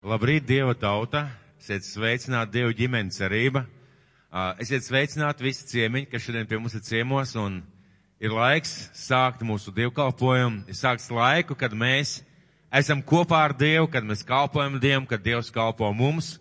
[0.00, 1.26] Labrīt, Dieva tauta!
[1.60, 3.66] Esiet sveicināti Dieva ģimenes cerība.
[4.64, 7.58] Esiet sveicināti visi ciemiņi, kas šodien pie mums ir ciemos un
[8.16, 10.64] ir laiks sākt mūsu dievkalpojumu.
[10.72, 12.14] Ir sāks laiku, kad mēs
[12.72, 16.38] esam kopā ar Dievu, kad mēs kalpojam Dievam, kad Dievs kalpo mums.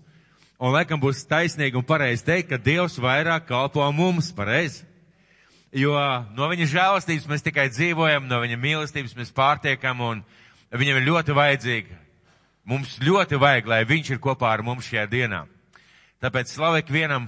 [0.56, 4.86] Un laikam būs taisnīgi un pareizi teikt, ka Dievs vairāk kalpo mums, pareizi.
[5.76, 6.00] Jo
[6.32, 10.30] no viņa žēlastības mēs tikai dzīvojam, no viņa mīlestības mēs pārtiekam un
[10.72, 12.06] viņam ir ļoti vajadzīga
[12.70, 15.40] Mums ļoti vajag, lai viņš ir kopā ar mums šajā dienā.
[16.22, 17.24] Tāpēc slavu ikvienam,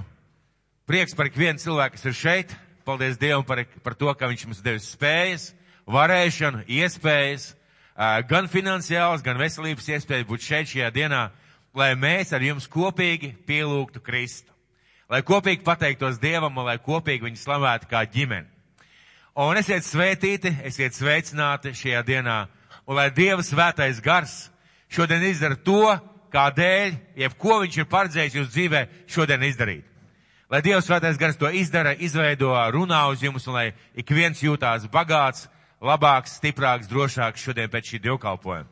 [0.86, 2.54] prieks par ikvienu cilvēku, kas ir šeit.
[2.86, 5.48] Paldies Dievam par, par to, ka viņš mums devis spējas,
[5.90, 7.48] varēšanu, iespējas,
[8.30, 11.24] gan finansiāls, gan veselības iespējas būt šeit šajā dienā,
[11.74, 14.54] lai mēs ar jums kopīgi pielūgtu Kristu.
[15.10, 18.46] Lai kopīgi pateiktos Dievam lai kopīgi viņu slavētu kā ģimeni.
[19.42, 22.40] Un esiet svētīti, esiet sveicināti šajā dienā,
[22.86, 24.51] un lai Dieva svētais gars
[24.92, 25.96] šodien izdara to,
[26.32, 29.88] kādēļ, jeb ko viņš ir paredzējis jūsu dzīvē šodien izdarīt.
[30.52, 34.90] Lai Dievs svētais gars to izdara, izveido, runā uz jums, un lai ik viens jūtās
[34.92, 35.48] bagāts,
[35.80, 38.68] labāks, stiprāks, drošāks šodien pēc šī dievkalpojuma.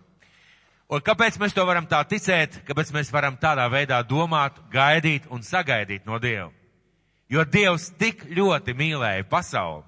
[0.89, 5.43] Un kāpēc mēs to varam tā ticēt, kāpēc mēs varam tādā veidā domāt, gaidīt un
[5.45, 6.49] sagaidīt no Dieva?
[7.29, 9.85] Jo Dievs tik ļoti mīlēja pasauli,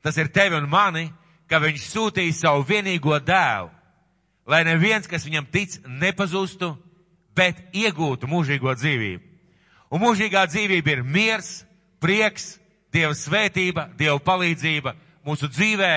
[0.00, 1.08] tas ir tevi un mani,
[1.50, 3.72] ka viņš sūtīja savu vienīgo dēlu,
[4.48, 6.72] lai neviens, kas viņam tic, nepazustu,
[7.36, 9.24] bet iegūtu mūžīgo dzīvību.
[9.92, 11.58] Un mūžīgā dzīvība ir miers,
[12.00, 12.56] prieks,
[12.88, 14.94] Dieva svētība, Dieva palīdzība
[15.28, 15.92] mūsu dzīvē.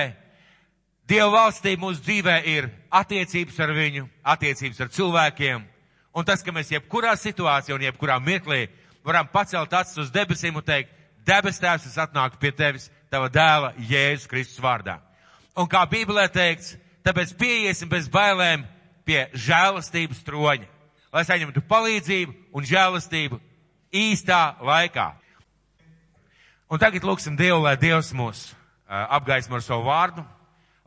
[1.08, 5.64] Dieva valstība mūsu dzīvē ir attiecības ar viņu, attiecības ar cilvēkiem.
[6.12, 8.66] Un tas, ka mēs jebkurā situācijā un jebkurā mirklī
[9.04, 10.92] varam pacelt acis uz debesīm un teikt,
[11.24, 14.98] debes tēvs, es atnāku pie tevis, tava dēla Jēzus Kristus vārdā.
[15.56, 18.64] Un kā Bībelē teikts, tāpēc pieiesim bez bailēm
[19.06, 20.68] pie žēlastības troņa,
[21.12, 23.40] lai saņemtu palīdzību un žēlastību
[23.92, 25.10] īstā laikā.
[26.72, 28.46] Un tagad lūksim Dievu, lai Dievs mūs
[28.88, 30.24] apgaismo ar savu vārdu,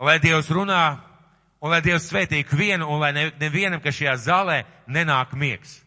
[0.01, 0.83] lai Dievs runā
[1.61, 5.79] un lai Dievs svētī vienu un lai nevienam, kas šajā zālē nenāk miegs.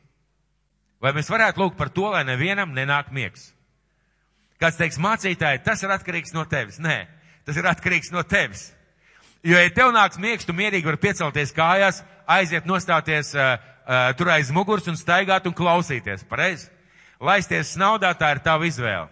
[1.02, 3.52] Vai mēs varētu lūgt par to, lai nevienam nenāk miegs?
[4.58, 6.80] Kāds teiks, mācītāji, tas ir atkarīgs no tevis.
[6.82, 7.04] Nē,
[7.46, 8.72] tas ir atkarīgs no tevis.
[9.46, 13.54] Jo, ja tev nāks miegs, tu mierīgi vari piecelties kājās, aiziet nostāties uh,
[13.86, 16.26] uh, tur aiz muguras un staigāt un klausīties.
[16.28, 16.68] Pareizi?
[17.22, 19.08] Laisties snaudā, tā ir tava izvēle.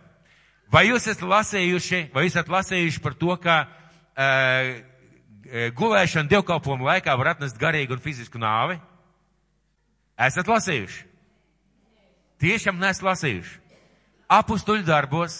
[0.70, 4.70] Vai jūs esat lasījuši, vai jūs esat lasījuši par to, ka uh,
[5.78, 8.80] gulēšana dievkalpojumu laikā var atnest garīgu un fizisku nāvi?
[10.18, 11.04] Esat lasījuši?
[12.42, 13.60] Tiešām nesat lasījuši.
[14.26, 15.38] Apustuļu darbos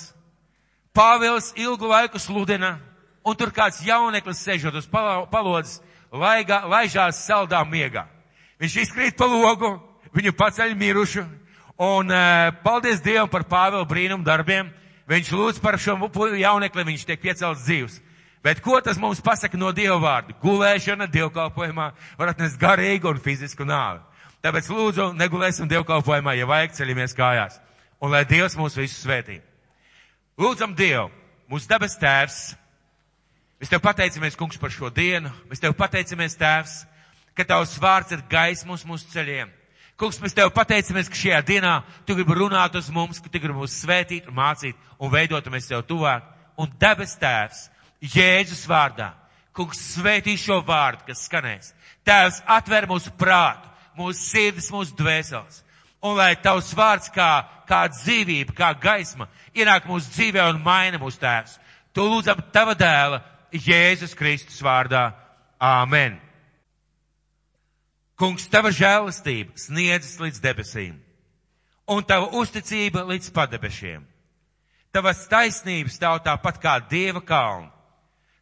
[0.97, 2.79] Pāvils ilgu laiku sludina,
[3.27, 5.81] un tur kāds jauneklis sēžot uz palodzes,
[6.15, 8.07] laigā, laižās saldā miegā.
[8.63, 9.75] Viņš izkrīt pa logu,
[10.15, 11.27] viņu paceļ mirušu,
[11.83, 14.71] un uh, paldies Dievam par Pāvela brīnumu darbiem.
[15.07, 15.99] Viņš lūdz par šo
[16.35, 18.01] jaunekli, viņš tiek piecelts dzīvs.
[18.43, 20.35] Bet ko tas mums pasaka no Dieva vārdu?
[20.43, 21.87] Gulēšana dievkalpojumā
[22.19, 24.01] var atnest garīgu un fizisku nāvi.
[24.43, 27.59] Tāpēc lūdzu, negulēsim dievkalpojumā, ja vajag ceļamies kājās.
[27.99, 29.41] Un lai Dievs mūs visus svētī.
[30.39, 31.09] Lūdzam Dievu,
[31.51, 32.55] mūsu debes tēvs,
[33.57, 35.31] Mēs tev pateicamies, kungs, par šo dienu.
[35.49, 36.83] Mēs tev pateicamies, tēvs,
[37.37, 39.53] ka tavs vārds ir gaismas mūsu ceļiem.
[39.97, 43.57] Kungs, mēs tev pateicamies, ka šajā dienā tu gribi runāt uz mums, ka tu gribi
[43.57, 46.27] mūs svētīt un mācīt un veidot mēs tev tuvāk.
[46.61, 47.67] Un debes tēvs,
[48.05, 49.15] Jēzus vārdā,
[49.57, 51.73] kungs, svētī šo vārdu, kas skanēs.
[52.05, 55.63] Tēvs, atver mūsu prātu, mūsu sirdis, mūsu dvēseles.
[56.05, 57.31] Un lai tavs vārds kā,
[57.69, 61.57] kā dzīvība, kā gaisma, ienāk mūsu dzīvē un maina mūsu tēvs.
[61.97, 65.11] Tu lūdzam tava dēla, Jēzus Kristus vārdā.
[65.61, 66.19] Āmen.
[68.17, 70.95] Kungs, tava žēlastība sniedzas līdz debesīm,
[71.89, 74.05] un tava uzticība līdz padebešiem.
[74.93, 77.69] Tavas taisnības stāv tāpat kā dieva kalna.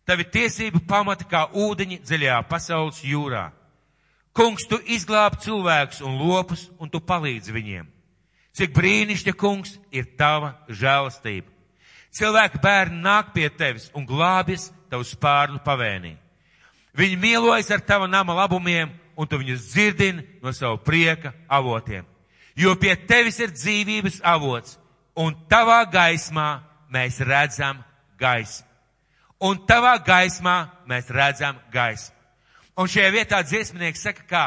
[0.07, 3.49] Tavi tiesība pamata kā ūdeņi dziļajā pasaules jūrā.
[4.35, 7.89] Kungs, tu izglāb cilvēkus un lopus, un tu palīdzi viņiem.
[8.55, 11.51] Cik brīnišķa, kungs, ir tava žēlastība.
[12.15, 16.15] Cilvēki bērni nāk pie tevis un glābjas tavu spārnu pavēnī.
[16.95, 22.07] Viņi mīlojas ar tava nama labumiem, un tu viņus dzirdini no savu prieka avotiem.
[22.55, 24.79] Jo pie tevis ir dzīvības avots,
[25.19, 26.63] un tavā gaismā
[26.95, 27.83] mēs redzam
[28.19, 28.69] gaismu.
[29.43, 32.15] Un tavā gaismā mēs redzam gaismu.
[32.79, 34.45] Un šajā vietā dziesminieks saka, kā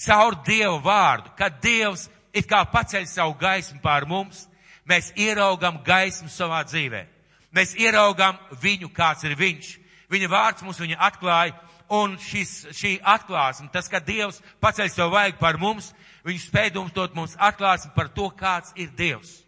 [0.00, 4.46] caur Dievu vārdu, kad Dievs it kā paceļ savu gaismu pār mums,
[4.88, 7.04] mēs ieraugam gaismu savā dzīvē.
[7.52, 9.79] Mēs ieraugam viņu, kāds ir viņš.
[10.10, 11.54] Viņa vārds mums viņa atklāja,
[11.94, 15.92] un šis, šī atklāsme, tas, ka Dievs paceļ savu vaigu par mums,
[16.24, 19.40] Viņš spēja mums dot mums atklāsmi par to, kāds ir Dievs.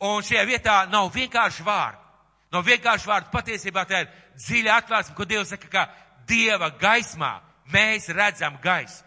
[0.00, 2.00] Un šajā vietā nav vienkārši vārdi.
[2.54, 3.32] Nav vienkārši vārdi.
[3.32, 5.84] Patiesībā tā ir dziļa atklāsme, ko Dievs saka, ka
[6.28, 7.34] Dieva gaismā
[7.72, 9.04] mēs redzam gaismu.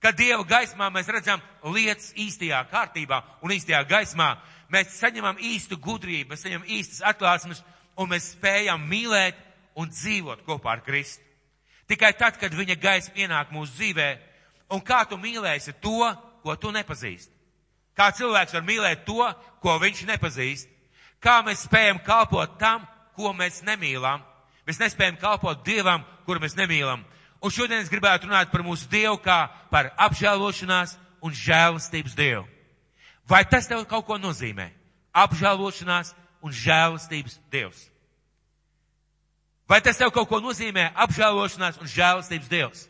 [0.00, 1.42] Kad Dieva gaismā mēs redzam
[1.74, 4.36] lietas īstajā kārtībā un īstajā gaismā,
[4.72, 7.62] mēs saņemam īstu gudrību, mēs saņemam īstas atklāsmes
[7.96, 9.40] un mēs spējam mīlēt
[9.76, 11.22] un dzīvot kopā ar Kristu.
[11.86, 14.08] Tikai tad, kad viņa gaisma ienāk mūsu dzīvē,
[14.74, 16.08] un kā tu mīlēsi to,
[16.42, 17.32] ko tu nepazīsti.
[17.96, 19.22] Kā cilvēks var mīlēt to,
[19.62, 20.68] ko viņš nepazīst.
[21.22, 22.84] Kā mēs spējam kalpot tam,
[23.16, 24.24] ko mēs nemīlam.
[24.66, 27.04] Mēs nespējam kalpot Dievam, kuru mēs nemīlam.
[27.40, 32.44] Un šodien es gribētu runāt par mūsu Dievu kā par apžēlošanās un žēlastības Dievu.
[33.28, 34.68] Vai tas tev kaut ko nozīmē?
[35.16, 36.12] Apžēlošanās
[36.42, 37.86] un žēlastības Dievs.
[39.68, 40.92] Vai tas tev kaut ko nozīmē?
[40.94, 42.84] Apžēlošanās un žēlastības Dievs.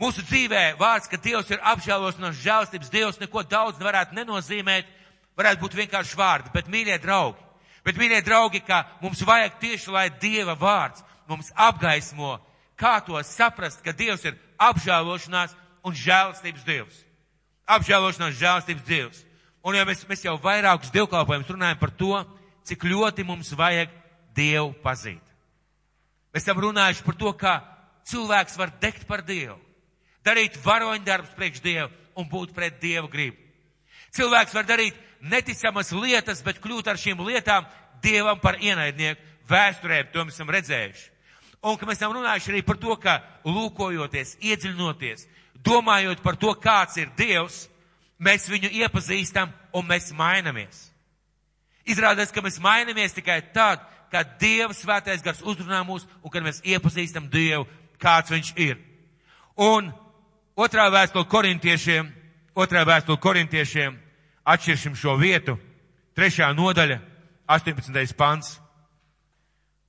[0.00, 4.88] Mūsu dzīvē vārds, ka Dievs ir apžēlošanās un žēlastības Dievs, neko daudz varētu nenozīmēt,
[5.36, 7.44] varētu būt vienkārši vārdi, bet mīļie draugi,
[7.84, 12.38] bet mīļie draugi, ka mums vajag tieši, lai Dieva vārds mums apgaismo
[12.76, 17.04] kā to saprast, ka Dievs ir apžēlošanās un žēlastības Dievs.
[17.66, 19.22] Apžēlošanās žēlastības Dievs.
[19.66, 22.12] Un ja mēs, mēs jau vairākus dievkalpojumus runājam par to,
[22.68, 23.90] cik ļoti mums vajag
[24.36, 25.25] Dievu pazīt.
[26.36, 27.52] Mēs esam runājuši par to, kā
[28.04, 29.56] cilvēks var degt par Dievu,
[30.20, 31.88] darīt varoņdarbus priekš Dievu
[32.20, 33.40] un būt pret Dievu gribu.
[34.12, 37.64] Cilvēks var darīt neticamas lietas, bet kļūt ar šīm lietām
[38.04, 39.24] Dievam par ienaidnieku.
[39.48, 41.08] Vēsturē to mēs esam redzējuši.
[41.64, 43.16] Un ka mēs esam runājuši arī par to, ka
[43.48, 45.24] lūkojoties, iedziļinoties,
[45.64, 47.62] domājot par to, kāds ir Dievs,
[48.20, 50.90] mēs viņu iepazīstam un mēs mainamies.
[51.88, 53.80] Izrādās, ka mēs mainamies tikai tad,
[54.16, 57.66] kad Dieva svētais gars uzrunā mūs un kad mēs iepazīstam Dievu,
[58.00, 58.78] kāds viņš ir.
[59.60, 59.90] Un
[60.56, 62.08] otrā vēstule korintiešiem,
[62.56, 63.98] otrā vēstule korintiešiem,
[64.46, 65.58] atšķiršim šo vietu,
[66.16, 67.00] trešā nodaļa,
[67.46, 68.16] 18.
[68.16, 68.56] pants.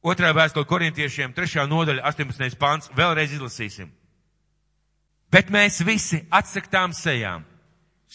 [0.04, 2.60] Otrā vēstule korintiešiem, trešā nodaļa, 18.
[2.60, 3.90] pāns, vēlreiz izlasīsim.
[5.32, 7.44] Bet mēs visi atsaktām sejām,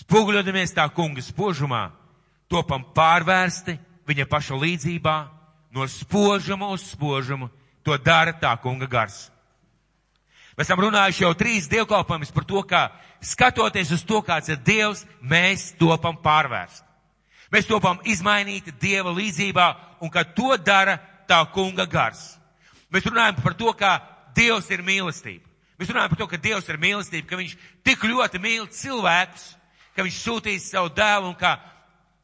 [0.04, 1.90] spoguļodamies tā kunga spožumā,
[2.48, 3.76] topam pārvērsti
[4.08, 5.16] viņa paša līdzībā,
[5.72, 7.50] no spožuma uz spožumu,
[7.82, 9.30] to dara tā kunga gars.
[10.52, 12.82] Mēs esam runājuši jau trīs dievkalpojumus par to, kā
[13.24, 16.84] skatoties uz to, kāds ir Dievs, mēs topam pārvērst.
[17.52, 19.66] Mēs topam izmainīti Dieva līdzībā,
[20.04, 20.98] un kad to dara
[21.28, 22.36] tā kunga gars.
[22.92, 23.96] Mēs runājam par to, ka
[24.36, 25.48] Dievs ir mīlestība.
[25.80, 29.46] Mēs runājam par to, ka Dievs ir mīlestība, ka Viņš tik ļoti mīl cilvēkus,
[29.96, 31.56] ka Viņš sūtīs savu dēlu un ka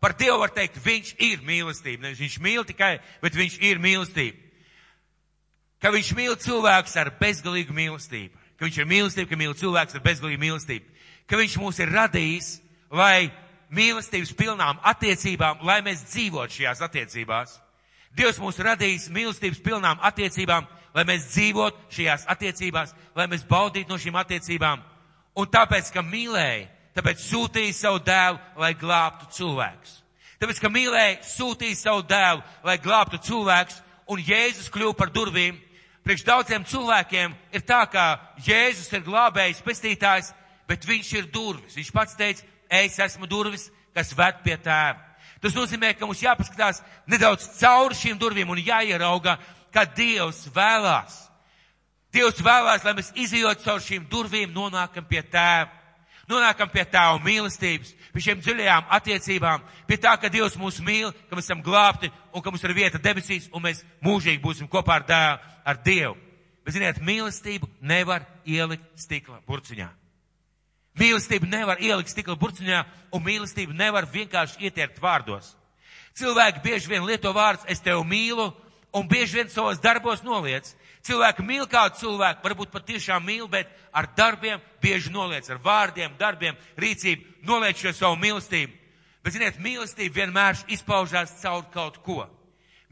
[0.00, 2.06] par Dievu var teikt, Viņš ir mīlestība.
[2.06, 4.38] Nevis Viņš mīl tikai, bet Viņš ir mīlestība.
[5.82, 8.46] Ka Viņš mīl cilvēkus ar bezgalīgu mīlestību.
[8.58, 10.96] Ka Viņš ir mīlestība, ka mīl cilvēkus ar bezgalīgu mīlestību.
[11.28, 12.50] Ka Viņš mūs ir radījis,
[12.90, 13.30] lai
[13.74, 17.58] mīlestības pilnām attiecībām, lai mēs dzīvotu šajās attiecībās.
[18.16, 20.66] Dievs mūs radījis mīlestības pilnām attiecībām,
[20.96, 24.82] lai mēs dzīvotu šajās attiecībās, lai mēs baudītu no šīm attiecībām.
[25.38, 26.66] Un tāpēc, ka mīlēja,
[26.98, 29.94] tāpēc sūtīja savu dēlu, lai glābtu cilvēkus.
[30.38, 33.80] Tāpēc, ka mīlēja, sūtīja savu dēlu, lai glābtu cilvēkus,
[34.10, 35.58] un Jēzus kļuva par durvīm.
[36.06, 38.04] Priekš daudziem cilvēkiem ir tā, ka
[38.46, 40.32] Jēzus ir glābējs, pestītājs,
[40.68, 41.76] bet viņš ir durvis.
[41.78, 45.04] Viņš pats teica, es esmu durvis, kas ved pie tēva.
[45.42, 49.36] Tas nozīmē, ka mums jāpaskatās nedaudz cauri šīm durvīm un jāierauga,
[49.74, 51.28] ka Dievs vēlās.
[52.14, 55.77] Dievs vēlās, lai mēs izjot caur šīm durvīm nonākam pie tēva.
[56.28, 61.36] Nonākam pie tēva mīlestības, pie šiem dziļajām attiecībām, pie tā, ka Dievs mūs mīl, ka
[61.38, 65.06] mēs esam glābti un ka mums ir vieta debesīs un mēs mūžīgi būsim kopā ar,
[65.08, 66.16] dēlu, ar Dievu.
[66.66, 69.88] Bet, ziniet, mīlestību nevar ielikt stikla burciņā.
[71.00, 72.82] Mīlestību nevar ielikt stikla burciņā,
[73.14, 75.54] un mīlestību nevar vienkārši ietērkt vārdos.
[76.18, 78.50] Cilvēki bieži vien lieto vārdus, es tevi mīlu,
[78.92, 80.70] un bieži vien savos darbos noliec.
[81.06, 86.16] Cilvēki mīl kādu cilvēku, varbūt pat tiešām mīl, bet ar darbiem bieži noliec, ar vārdiem,
[86.18, 88.74] darbiem, rīcību, noliec šo savu mīlestību.
[89.24, 92.26] Bet, ziniet, mīlestība vienmēr izpaužās caur kaut ko.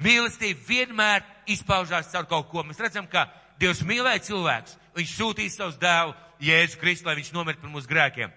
[0.02, 2.64] Mīlestība vienmēr izpaužās caur kaut ko.
[2.66, 7.60] Mēs redzam, ka Dievs mīlēja cilvēkus, Viņš sūtīja savus dēlu Jēzu Kristu, lai viņš nomirtu
[7.60, 8.32] par mūsu grēkiem.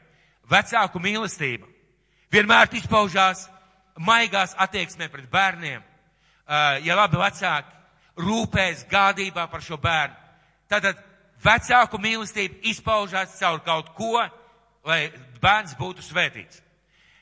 [0.52, 1.68] Vecāku mīlestība
[2.34, 3.46] vienmēr izpaužās
[3.96, 5.86] maigās attieksmē pret bērniem.
[6.50, 7.76] Uh, ja labi vecāki
[8.26, 10.16] rūpēs gādībā par šo bērnu,
[10.66, 10.88] tad
[11.44, 14.24] vecāku mīlestība izpaužās caur kaut ko,
[14.90, 16.64] lai bērns būtu svētīts.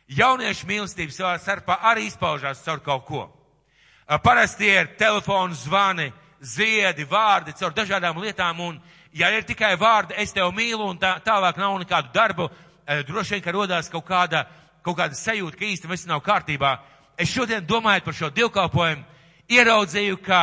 [0.08, 3.26] Jauniešu mīlestība savā starpā arī izpaužās caur kaut ko.
[3.28, 6.08] Uh, parasti ir telefonu zvani,
[6.40, 8.80] ziedi, vārdi, caur dažādām lietām, un
[9.12, 12.50] ja ir tikai vārdi, es tevi mīlu, un tā, tālāk nav nekādu darbu,
[12.86, 14.46] eh, droši vien, ka rodās kaut kāda,
[14.84, 16.78] kaut kāda sajūta, ka īsti viss nav kārtībā.
[17.18, 19.17] Es šodien domājot par šo dievkalpojumu,
[19.52, 20.42] ieraudzīju, ka,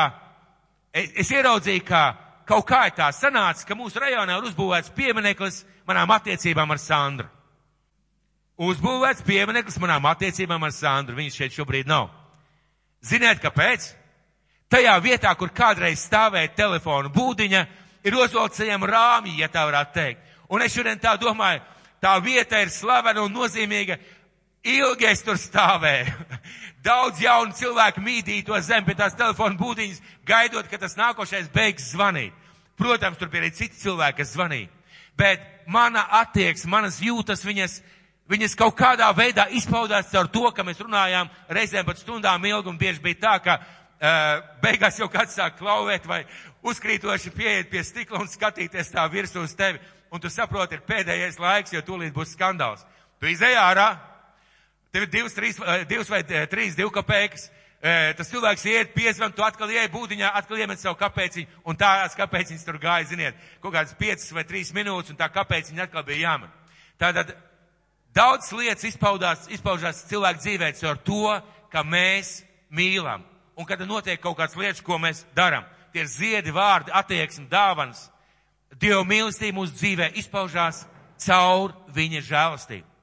[0.92, 2.02] es, es ieraudzīju, ka
[2.48, 7.28] kaut kā tā sanāca, ka mūsu rajonā ir uzbūvēts piemineklis manām attiecībām ar Sandru.
[8.64, 11.16] Uzbūvēts piemineklis manām attiecībām ar Sandru.
[11.18, 12.10] Viņš šeit šobrīd nav.
[13.04, 13.90] Ziniet, kāpēc?
[14.70, 17.64] Tajā vietā, kur kādreiz stāvēja telefona būdiņa,
[18.06, 20.20] ir uzvalcējama rāmī, ja tā varētu teikt.
[20.48, 21.62] Un es šodien tā domāju,
[22.02, 23.98] tā vieta ir slavena un nozīmīga.
[24.64, 26.14] Ilgi es tur stāvēju.
[26.84, 31.90] Daudz jaunu cilvēku mīdīja to zem pie tās telefona būdiņas, gaidot, ka tas nākošais beigs
[31.94, 32.34] zvanīt.
[32.76, 34.68] Protams, tur bija arī citi cilvēki, kas zvanīja.
[35.16, 37.78] Bet mana attieksme, manas jūtas, viņas,
[38.28, 42.78] viņas kaut kādā veidā izpaudās caur to, ka mēs runājām reizēm pat stundām ilgi un
[42.80, 43.58] bieži bija tā, ka
[44.60, 46.24] beigās jau kāds sāk klauvēt vai
[46.66, 49.80] uzkrītoši pieiet pie stikla un skatīties tā virsū uz tevi.
[50.12, 52.84] Un tu saproti, ir pēdējais laiks, jo tūlīt būs skandāls.
[53.18, 53.88] Tu izēj ārā,
[54.94, 55.58] tev ir divas, trīs,
[55.90, 57.48] divas vai trīs divkapēkas,
[58.16, 62.64] tas cilvēks iet, piezvan, tu atkal ieej būdiņā, atkal iemet savu kapēciņu, un tās kapēciņas
[62.64, 66.54] tur gāja, ziniet, kaut kādas piecas vai trīs minūtes, un tā kapēciņa atkal bija jāman.
[67.00, 67.34] Tātad
[68.14, 71.36] daudz lietas izpaudās, izpaužās cilvēku dzīvē caur to,
[71.74, 72.38] ka mēs
[72.70, 73.26] mīlam.
[73.58, 78.08] Un kad notiek kaut kādas lietas, ko mēs darām, tie ir ziedi, vārdi, attieksmi, dāvanas.
[78.78, 80.86] Dieva mīlestība mūsu dzīvē izpaužās
[81.26, 82.93] caur viņa žēlastību.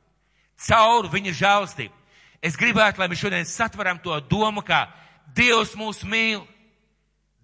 [0.68, 1.94] Caur viņa žēlastību.
[2.42, 4.88] Es gribētu, lai mēs šodien satveram to domu, ka
[5.36, 6.42] Dievs mūs mīl.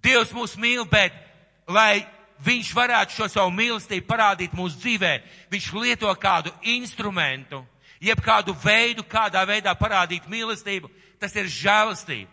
[0.04, 1.14] Dievs mūs mīl, bet
[1.70, 2.06] lai
[2.46, 5.14] viņš varētu šo savu mīlestību parādīt mūsu dzīvē,
[5.52, 7.64] viņš lieto kādu instrumentu,
[8.04, 10.90] jeb kādu veidu, kādā veidā parādīt mīlestību.
[11.18, 12.30] Tas ir žēlastība.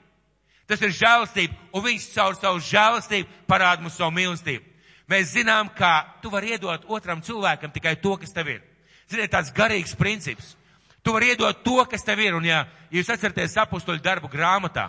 [0.68, 4.64] Tas ir žēlastība, un viņš caur savu žēlastību parāda mums savu mīlestību.
[5.08, 8.62] Mēs zinām, ka tu vari iedot otram cilvēkam tikai to, kas tev ir.
[9.12, 10.54] Ziniet, tāds garīgs princips.
[11.04, 12.36] Tu vari iedot to, kas tev ir.
[12.38, 14.88] Un ja jūs atceraties apustuļu darbu grāmatā,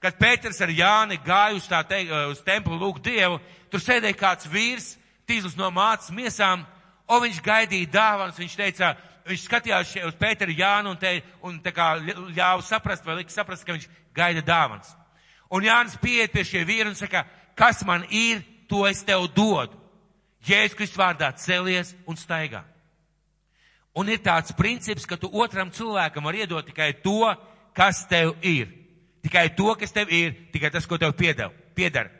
[0.00, 2.00] kad Pēters ar Jāni gāja uz, te,
[2.30, 3.36] uz templu lūgt Dievu,
[3.68, 4.94] tur sēdēja kāds vīrs,
[5.28, 6.64] tīzlis no mācas miesām,
[7.10, 8.94] un viņš gaidīja dāvanas, viņš teica,
[9.28, 13.66] viņš skatījās uz Pēteru Jānu un, te, un tā kā ļāva saprast, vai lika saprast,
[13.66, 13.86] ka viņš
[14.16, 14.96] gaida dāvanas.
[15.52, 17.26] Un Jānis pieiet pie šie vīri un saka,
[17.58, 18.40] kas man ir,
[18.70, 19.76] to es tev dodu.
[20.46, 22.62] Jēzus Kristus vārdā celies un staigā.
[23.94, 27.24] Un ir tāds princips, ka tu otram cilvēkam var iedot tikai to,
[27.74, 28.70] kas tev ir.
[29.24, 32.12] Tikai to, kas tev ir, tikai tas, ko tev piedeva, piedara.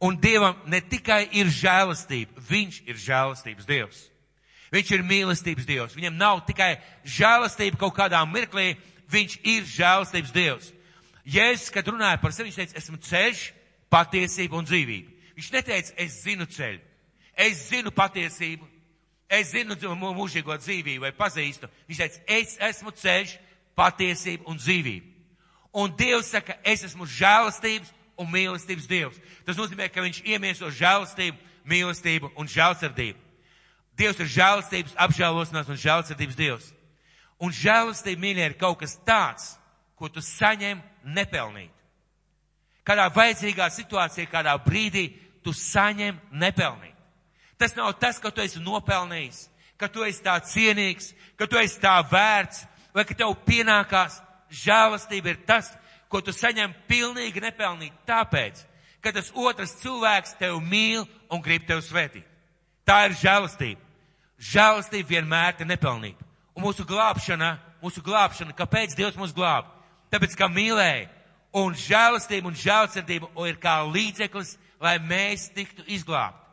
[0.00, 3.98] Un Dievam ne tikai ir žēlastība, Viņš ir žēlastības Dievs.
[4.70, 5.96] Viņš ir mīlestības Dievs.
[5.96, 8.76] Viņam nav tikai žēlastība kaut kādā mirklī,
[9.10, 10.72] Viņš ir žēlastības Dievs.
[11.28, 13.40] Jēzus, kad runāja par sevi, viņš teica, esmu ceļš,
[13.92, 15.10] patiesība un dzīvība.
[15.36, 16.80] Viņš neteica, es zinu ceļu,
[17.36, 18.64] es zinu patiesību,
[19.28, 21.68] es zinu mūžīgo dzīvību vai pazīstu.
[21.88, 23.36] Viņš teica, es esmu ceļš,
[23.78, 25.06] patiesība un dzīvība.
[25.78, 29.20] Un Dievs saka, es esmu žēlastības un mīlestības Dievs.
[29.46, 33.20] Tas nozīmē, ka viņš iemieso žēlastību, mīlestību un žēlsirdību.
[33.98, 36.72] Dievs ir žēlastības, apžēlošanās un žēlsirdības Dievs.
[37.38, 39.52] Un žēlastība, mīļie, ir kaut kas tāds,
[39.98, 41.74] ko tu saņem nepelnīt.
[42.86, 45.10] Kādā vajadzīgā situācijā, kādā brīdī
[45.44, 46.97] tu saņem nepelnīt.
[47.58, 49.48] Tas nav tas, ka tu esi nopelnījis,
[49.78, 55.34] ka tu esi tā cienīgs, ka tu esi tā vērts, vai ka tev pienākās žēlastība
[55.34, 55.70] ir tas,
[56.08, 58.62] ko tu saņem pilnīgi nepelnīt, tāpēc,
[59.04, 62.24] ka tas otrs cilvēks tev mīl un grib tev svētīt.
[62.88, 63.82] Tā ir žēlastība.
[64.38, 66.24] Žēlastība vienmēr ir nepelnīta.
[66.56, 69.66] Un mūsu glābšana, mūsu glābšana, kāpēc Dievs mūs glāb?
[70.10, 71.08] Tāpēc, ka mīlēja
[71.58, 76.47] un žēlastība un žēlsirdība ir kā līdzeklis, lai mēs tiktu izglābti.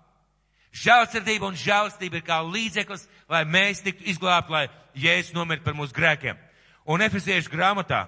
[0.76, 4.66] Žēlsirdība un žēlastība ir kā līdzeklis, lai mēs tiktu izglābti, lai
[5.00, 6.38] Jēzus nomirtu par mūsu grēkiem.
[6.92, 8.06] Un Efeziešu grāmatā,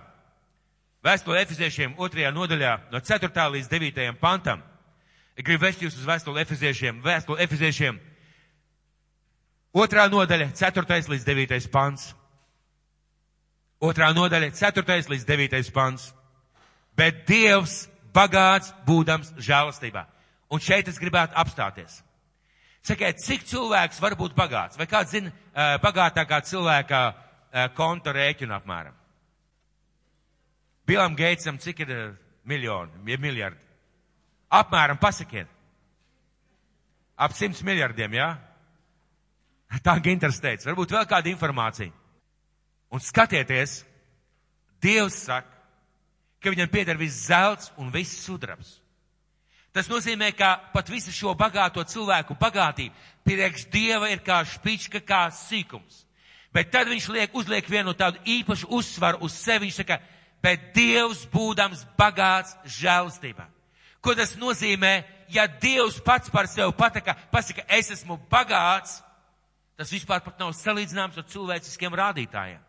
[1.05, 3.31] vēstule Efeziešiem otrajā nodaļā, no 4.
[3.55, 4.19] līdz 9.
[4.19, 4.62] pantam,
[5.38, 8.00] gribu vest jūs uz vēstuli Efeziešiem, vēstuli Efeziešiem,
[9.74, 11.01] otrā nodaļa, 4.
[11.13, 11.69] līdz 9.
[11.71, 12.12] pants.
[13.77, 15.03] Otrā nodaļa, 4.
[15.13, 15.71] līdz 9.
[15.71, 16.09] pants.
[16.97, 20.07] Bet Dievs bagāts būdams žēlastībā.
[20.50, 22.01] Un šeit es gribētu apstāties.
[22.88, 24.77] Sakiet, cik cilvēks var būt bagāts?
[24.79, 28.96] Vai kāds zina uh, bagātākā cilvēka uh, konta rēķinu apmēram?
[30.88, 32.06] Bilam Geitsam cik ir uh,
[32.48, 33.60] miljoni, ir miljardi?
[34.56, 35.51] Apmēram pasakiet.
[37.17, 38.29] Ap simts miljardiem, jā?
[38.29, 39.79] Ja?
[39.84, 40.70] Tā Ginters teica.
[40.70, 41.91] Varbūt vēl kāda informācija.
[42.94, 43.82] Un skatieties,
[44.79, 45.50] Dievs saka,
[46.39, 48.77] ka viņam pieder viss zelts un viss sudrabs.
[49.77, 52.96] Tas nozīmē, ka pat visu šo bagāto cilvēku bagātību
[53.27, 56.00] priekš Dieva ir kā špička, kā sīkums.
[56.50, 59.67] Bet tad viņš liek, uzliek vienu tādu īpašu uzsvaru uz sevi.
[59.67, 60.00] Viņš saka,
[60.41, 63.46] bet Dievs būdams bagāts žēlastībā.
[64.01, 65.03] Ko tas nozīmē?
[65.29, 69.03] Ja Dievs pats par sevi pataka, pasaka, es esmu bagāts,
[69.77, 72.66] tas vispār pat nav salīdzināms ar cilvēciskiem rādītājiem.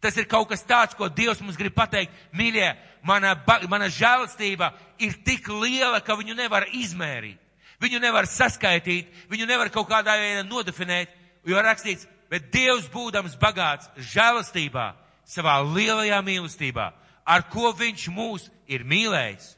[0.00, 2.68] Tas ir kaut kas tāds, ko Dievs mums grib pateikt, mīļie,
[3.06, 3.34] mana,
[3.68, 7.40] mana žēlastība ir tik liela, ka viņu nevar izmērīt.
[7.78, 11.12] Viņu nevar saskaitīt, viņu nevar kaut kādā veidā nodefinēt,
[11.46, 14.88] jo rakstīts, bet Dievs būdams bagāts žēlastībā,
[15.28, 16.88] savā lielajā mīlestībā,
[17.22, 19.52] ar ko viņš mūs ir mīlējis,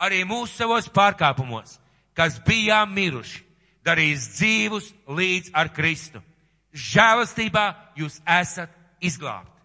[0.00, 1.76] arī mūsu savos pārkāpumos,
[2.16, 3.42] kas bijām miruši,
[3.84, 6.22] darīs dzīvus līdz ar Kristu.
[6.72, 7.68] Žēlastībā
[7.98, 9.57] jūs esat izglābti.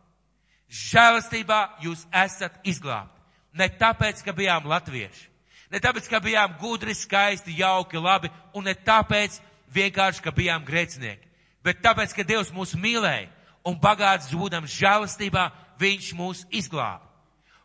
[0.73, 3.21] Žēlastībā jūs esat izglābti.
[3.53, 5.27] Ne tāpēc, ka bijām latvieši,
[5.69, 9.37] ne tāpēc, ka bijām gudri, skaisti, jauki, labi, un ne tāpēc
[9.73, 11.29] vienkārši, ka bijām grēcinieki,
[11.65, 13.29] bet tāpēc, ka Dievs mūs mīlēja
[13.65, 15.51] un bagāts būdams žēlastībā,
[15.81, 17.01] Viņš mūs izglāba.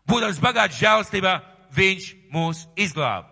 [0.09, 1.35] Būdams bagāts žēlastībā,
[1.77, 3.29] Viņš mūs izglāba.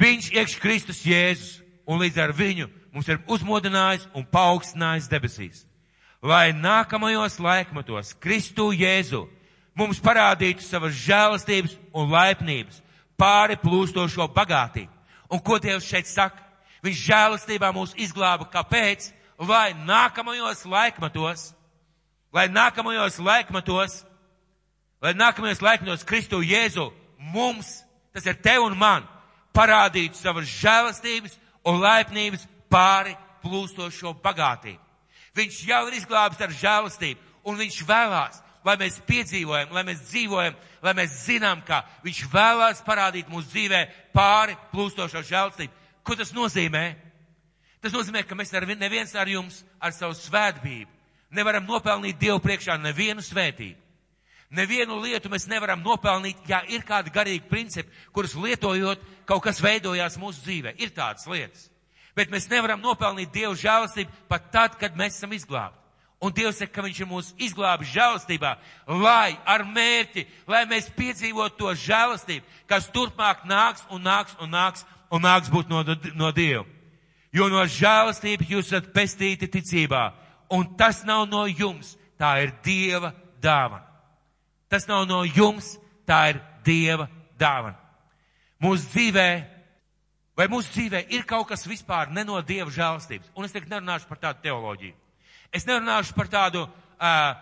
[0.00, 5.64] Viņš iekš Kristus Jēzus, un līdz ar viņu mums ir uzmodinājis un paaugstinājis debesīs.
[6.20, 9.22] Lai nākamajos laikmatos Kristu Jēzu
[9.78, 12.82] mums parādītu savas žēlastības un laipnības
[13.16, 14.92] pāri plūstošo bagātību.
[15.32, 16.42] Un ko Dievs šeit saka?
[16.84, 18.48] Viņš žēlastībā mūs izglāba.
[18.52, 19.10] Kāpēc?
[19.40, 21.46] Lai nākamajos laikmatos,
[22.32, 24.02] lai nākamajos laikmatos,
[25.00, 26.90] lai nākamajos laikmatos Kristu Jēzu
[27.32, 27.78] mums,
[28.12, 29.08] tas ir tev un man,
[29.56, 34.89] parādītu savas žēlastības un laipnības pāri plūstošo bagātību.
[35.36, 40.56] Viņš jau ir izglābis ar žēlastību, un viņš vēlās, lai mēs piedzīvojam, lai mēs dzīvojam,
[40.82, 43.84] lai mēs zinām, ka viņš vēlās parādīt mūsu dzīvē
[44.14, 45.76] pāri plūstošo žēlastību.
[46.02, 46.84] Ko tas nozīmē?
[47.80, 52.76] Tas nozīmē, ka mēs ar neviens ar jums ar savu svētbību nevaram nopelnīt Dievu priekšā
[52.80, 53.78] nevienu svētību.
[54.50, 60.18] Nevienu lietu mēs nevaram nopelnīt, ja ir kādi garīgi principi, kurus lietojot, kaut kas veidojās
[60.18, 60.74] mūsu dzīvē.
[60.82, 61.68] Ir tādas lietas.
[62.20, 65.78] Bet mēs nevaram nopelnīt Dievu žēlastību pat tad, kad mēs esam izglābti.
[66.20, 68.50] Un Dievs saka, ka Viņš ir mūs izglābis žēlastībā,
[69.00, 74.84] lai ar mērķi, lai mēs piedzīvotu to žēlastību, kas turpmāk nāks un nāks un nāks
[75.10, 75.80] un nāks būt no,
[76.20, 76.66] no Dieva.
[77.32, 80.10] Jo no žēlastības jūs esat pestīti ticībā,
[80.52, 83.86] un tas nav no jums, tā ir Dieva dāvana.
[84.68, 87.08] Tas nav no jums, tā ir Dieva
[87.40, 87.78] dāvana.
[88.60, 89.28] Mūsu dzīvē
[90.38, 93.32] Vai mūsu dzīvē ir kaut kas vispār ne no Dieva žēlstības?
[93.34, 94.94] Un es tagad nerunāšu par tādu teoloģiju.
[95.52, 97.32] Es nerunāšu par tādu uh,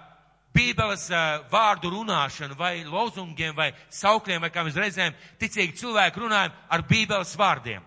[0.57, 6.57] Bībeles uh, vārdu runāšanu vai lozungiem vai saukļiem, vai kā mēs reizēm ticīgi cilvēki runājam
[6.73, 7.85] ar Bībeles vārdiem.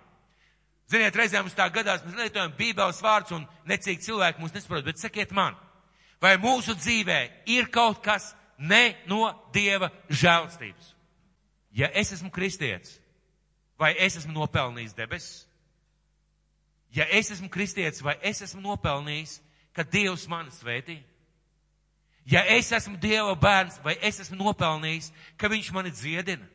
[0.91, 5.01] Ziniet, reizēm mums tā gadās, mēs lietojam Bībeles vārdus un necīgi cilvēki mūs nesaprot, bet
[5.01, 5.57] sakiet man,
[6.21, 10.93] vai mūsu dzīvē ir kaut kas ne no Dieva žēlstības?
[11.73, 13.00] Ja es esmu kristietis,
[13.81, 15.45] vai es esmu nopelnījis debesis?
[16.93, 19.39] Ja es esmu kristietis, vai es esmu nopelnījis,
[19.73, 20.99] ka Dievs mani svētī?
[22.29, 26.45] Ja es esmu Dieva bērns, vai es esmu nopelnījis, ka Viņš mani dziedina?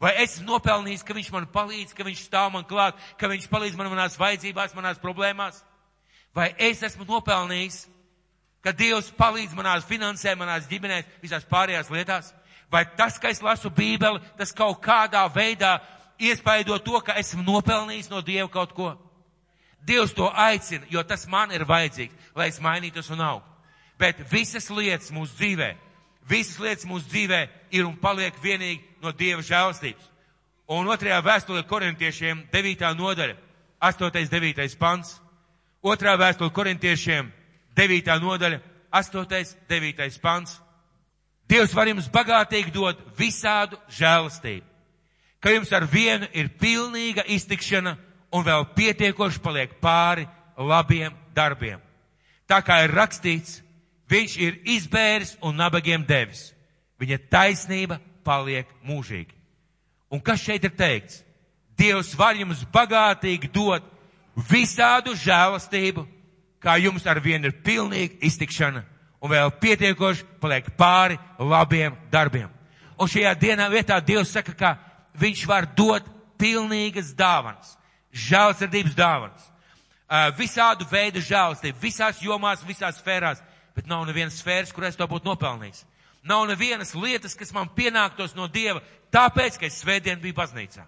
[0.00, 3.46] Vai es esmu nopelnījis, ka Viņš man palīdz, ka Viņš stāv man klāt, ka Viņš
[3.52, 5.62] palīdz man manās vajadzībās, manās problēmās?
[6.34, 7.84] Vai es esmu nopelnījis,
[8.64, 12.32] ka Dievs palīdz manās finansē, manās ģimenēs, visās pārējās lietās?
[12.70, 15.78] Vai tas, ka es lasu Bībeli, tas kaut kādā veidā
[16.18, 18.92] iespaido to, ka esmu nopelnījis no Dieva kaut ko.
[19.86, 23.46] Dievs to aicina, jo tas man ir vajadzīgs, lai es mainītos un augtu.
[23.98, 25.70] Bet visas lietas mūsu dzīvē,
[26.28, 27.40] visas lietas mūsu dzīvē
[27.74, 30.04] ir un paliek vienīgi no Dieva žēlstības.
[30.68, 32.90] Un otrajā vēstulē korintiešiem 9.
[32.98, 33.36] nodaļa,
[33.80, 34.28] 8.
[34.28, 34.78] 9.
[34.78, 35.16] pants.
[35.82, 37.30] Otrā vēstule korintiešiem
[37.78, 38.10] 9.
[38.20, 38.58] nodaļa,
[38.92, 39.54] 8.
[39.70, 40.18] 9.
[40.20, 40.58] pants.
[41.48, 44.67] Dievs var jums bagātīgi dot visādu žēlastību
[45.40, 47.96] ka jums ar vienu ir pilnīga iztikšana
[48.34, 51.80] un vēl pietiekoši paliek pāri labiem darbiem.
[52.48, 53.60] Tā kā ir rakstīts,
[54.08, 56.50] viņš ir izbēris un nabagiem devis.
[56.98, 59.34] Viņa taisnība paliek mūžīgi.
[60.10, 61.22] Un kas šeit ir teikts?
[61.78, 63.84] Dievs var jums bagātīgi dot
[64.50, 66.06] visādu žēlastību,
[66.58, 68.82] kā jums ar vienu ir pilnīga iztikšana
[69.22, 72.48] un vēl pietiekoši paliek pāri labiem darbiem.
[72.98, 74.72] Un šajā dienā vietā Dievs saka, ka
[75.20, 76.06] viņš var dot
[76.38, 77.74] pilnīgas dāvanas,
[78.14, 79.46] žēlsirdības dāvanas,
[80.38, 83.42] visādu veidu žēlstību, visās jomās, visās sfērās,
[83.76, 85.84] bet nav nevienas sfēras, kur es to būtu nopelnījis.
[86.28, 88.82] Nav nevienas lietas, kas man pienāktos no Dieva,
[89.14, 90.84] tāpēc, ka es svētdien biju baznīcā.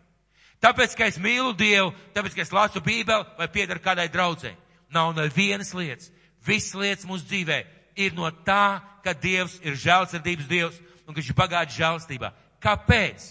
[0.61, 4.53] Tāpēc, ka es mīlu Dievu, tāpēc, ka es lasu Bībeli vai piedaru kādai draudzē.
[4.93, 6.11] Nav nevienas lietas.
[6.45, 7.61] Visas lietas mūsu dzīvē
[8.01, 12.33] ir no tā, ka Dievs ir žēlsirdības Dievs un ka viņš ir bagāts žēlstībā.
[12.61, 13.25] Kāpēc?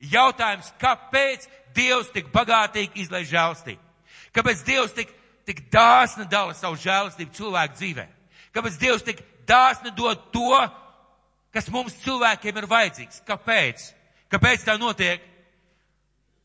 [0.00, 3.82] Jautājums, kāpēc Dievs tik bagātīgi izlaiž žēlstību?
[4.34, 5.10] Kāpēc Dievs tik,
[5.46, 8.06] tik dāsni dala savu žēlstību cilvēku dzīvē?
[8.54, 10.56] Kāpēc Dievs tik dāsni dod to,
[11.54, 13.22] kas mums cilvēkiem ir vajadzīgs?
[13.28, 13.84] Kāpēc?
[14.30, 15.22] Kāpēc tā notiek?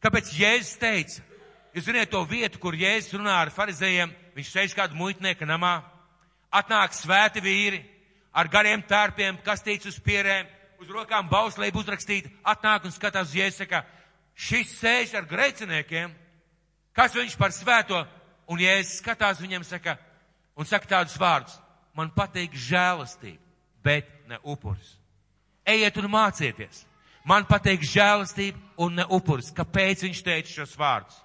[0.04, 1.24] Kāpēc Jēzus teica?
[1.76, 5.80] Jūs zināt to vietu, kur Jēzus runā ar farizējiem, viņš sēž kādu muitnieka namā,
[6.54, 7.82] atnāk svēti vīri
[8.36, 10.48] ar gariem tērpiem, kastīts uz pierēm,
[10.86, 13.84] uz rokām bauslību uzrakstīt, atnāk un skatās uz Jēzu, saka,
[14.38, 16.13] šis sēž ar grēciniekiem,
[16.95, 18.02] kas viņš par svēto,
[18.52, 19.98] un Jēzus skatās viņam, saka,
[20.56, 21.58] un saka tādus vārdus,
[21.98, 23.41] man patīk žēlastība,
[23.84, 24.98] bet ne upuris.
[25.65, 26.86] Ejiet un mācieties!
[27.26, 29.50] Man patīk žēlastība un ne upuris.
[29.56, 31.15] Kāpēc viņš teica šos vārdus?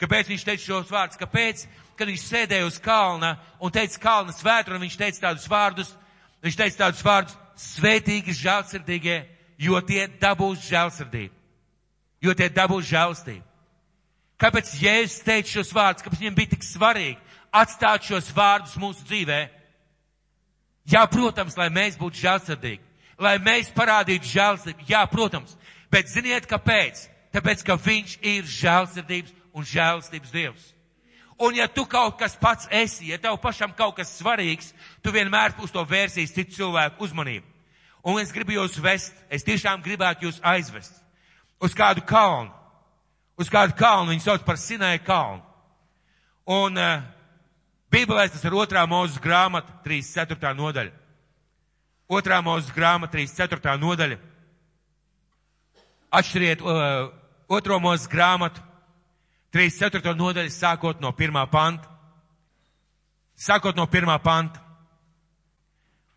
[0.00, 1.20] Kāpēc viņš teica šos vārdus?
[1.20, 1.66] Kāpēc,
[1.98, 5.90] kad viņš sēdēja uz kalna un teica kalna svētru, un viņš teica tādus vārdus,
[6.40, 9.20] viņš teica tādus vārdus, svētīgi žēlsirdīgie,
[9.60, 11.34] jo tie dabūs žēlsirdību.
[12.20, 13.46] Jo tie dabūs žēlstību.
[14.40, 16.04] Kāpēc Jēzus teica šos vārdus?
[16.04, 17.18] Kāpēc viņam bija tik svarīgi
[17.52, 19.40] atstāt šos vārdus mūsu dzīvē?
[20.90, 24.88] Jā, protams, lai mēs būtu žēlsirdīgi lai mēs parādītu žēlsirdību.
[24.88, 25.54] Jā, protams,
[25.92, 27.06] bet ziniet, kāpēc?
[27.34, 30.70] Tāpēc, ka viņš ir žēlsirdības un žēlsirdības Dievs.
[31.40, 35.56] Un ja tu kaut kas pats esi, ja tev pašam kaut kas svarīgs, tu vienmēr
[35.62, 37.46] uz to vērsīs citu cilvēku uzmanību.
[38.04, 40.96] Un es gribu jūs vest, es tiešām gribētu jūs aizvest
[41.60, 42.50] uz kādu kalnu.
[43.40, 45.42] Uz kādu kalnu viņu sauc par Sinai kalnu.
[46.50, 47.04] Un uh,
[47.92, 50.54] Bībelē tas ir otrā mūzes grāmata, 34.
[50.56, 50.92] nodaļa.
[52.10, 53.76] Otrā mūzes grāmata, 34.
[53.80, 54.18] nodaļa.
[56.10, 57.12] Atšķiriet uh,
[57.48, 58.64] otro mūzes grāmatu,
[59.54, 60.14] 34.
[60.18, 61.88] nodaļa, sākot no pirmā panta.
[63.40, 64.60] Sākot no pirmā panta.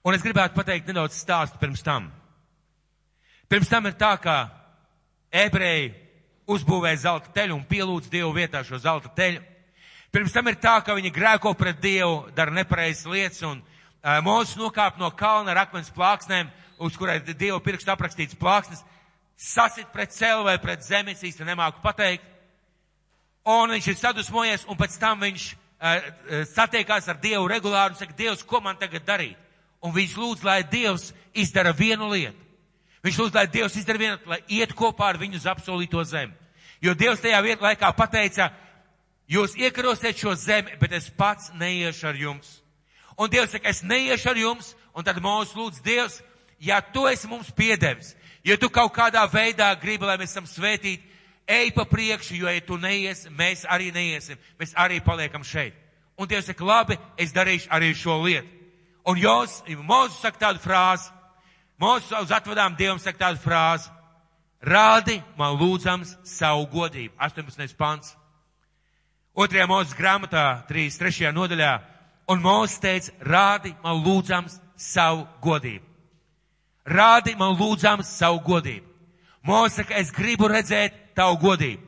[0.04, 2.10] Un es gribētu pateikt nedaudz stāstu pirms tam.
[3.48, 4.38] Pirms tam ir tā, ka
[5.32, 5.94] ebreji
[6.52, 9.40] uzbūvēja zelta teļu un pielūdz Dievu vietā šo zelta teļu.
[10.14, 13.62] Pirms tam ir tā, ka viņi grēko pret Dievu, dara nepareizas lietas un
[14.04, 16.50] Mūzes nokāp no kalna ar akmens plāksnēm,
[16.84, 18.82] uz kurai Dieva pirksta aprakstīts plāksnes,
[19.40, 22.26] sasit pret celu vai pret zemi, es īsti nemāku pateikt.
[23.48, 26.12] Un viņš ir sadusmojies, un pēc tam viņš uh,
[26.52, 29.40] satiekās ar Dievu regulāri un saka, Dievs, ko man tagad darīt?
[29.84, 32.40] Un viņš lūdz, lai Dievs izdara vienu lietu.
[33.04, 36.32] Viņš lūdz, lai Dievs izdara vienu, lai iet kopā ar viņu uz apsolīto zemi.
[36.84, 38.50] Jo Dievs tajā vietā laikā pateica,
[39.28, 42.62] jūs iekarosiet šo zemi, bet es pats neiešu ar jums.
[43.20, 46.22] Un Dievs saka, es neiešu ar jums, un tad mūsu lūdz Dievs,
[46.64, 51.04] ja tu esi mums piedevis, ja tu kaut kādā veidā gribi, lai mēs esam svētīti,
[51.48, 55.76] ej pa priekšu, jo ja tu neies, mēs arī neiesim, mēs arī paliekam šeit.
[56.16, 58.63] Un Dievs saka, labi, es darīšu arī šo lietu.
[59.06, 61.12] Un Jos, Mūzes saka tādu frāzi,
[61.82, 63.90] Mūzes uz atvadām Dievam saka tādu frāzi,
[64.64, 67.16] rādi man lūdzams savu godību.
[67.20, 67.76] 18.
[67.76, 68.14] pants.
[69.36, 71.34] Otrajā Mūzes grāmatā, 33.
[71.36, 71.74] nodaļā,
[72.32, 75.84] Un Mūzes teica, rādi man lūdzams savu godību.
[76.88, 78.88] Rādi man lūdzams savu godību.
[79.44, 81.84] Mūzes saka, es gribu redzēt tavu godību.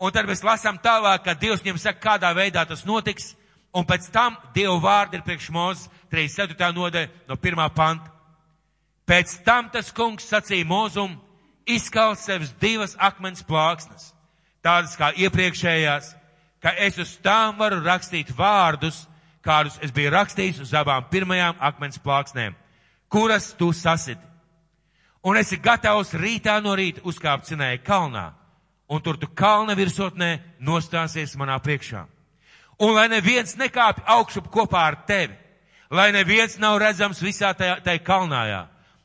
[0.00, 3.34] Un tad mēs lasām tālāk, ka Dievs viņam saka, kādā veidā tas notiks.
[3.74, 6.72] Un pēc tam Dieva vārdi ir priekš Mūzes 34.
[6.74, 7.66] nodaļa no 1.
[7.74, 8.10] panta.
[9.06, 11.16] Pēc tam tas kungs sacīja Mūzum,
[11.66, 14.10] izkal sevis divas akmens plāksnes,
[14.62, 16.12] tādas kā iepriekšējās,
[16.62, 19.04] ka es uz tām varu rakstīt vārdus,
[19.42, 22.54] kādus es biju rakstījis uz abām pirmajām akmens plāksnēm,
[23.08, 24.22] kuras tu sasiti.
[25.22, 28.30] Un esi gatavs rītā no rīta uzkāpt cinēja kalnā,
[28.88, 32.06] un tur tu kalna virsotnē nostāsies manā priekšā.
[32.80, 35.34] Un lai neviens nekāpj augšup kopā ar tevi,
[35.90, 38.62] lai neviens nav redzams visā tajā, tajā kalnājā,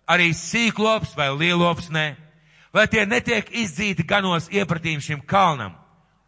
[0.08, 2.06] arī sīklops vai lielops nē,
[2.74, 5.76] lai tie netiek izdzīti ganos iepratīm šim kalnam.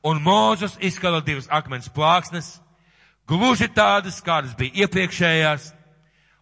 [0.03, 2.57] Un Mūzus izkala divas akmens plāksnes,
[3.27, 5.71] gluži tādas, kādas bija iepriekšējās,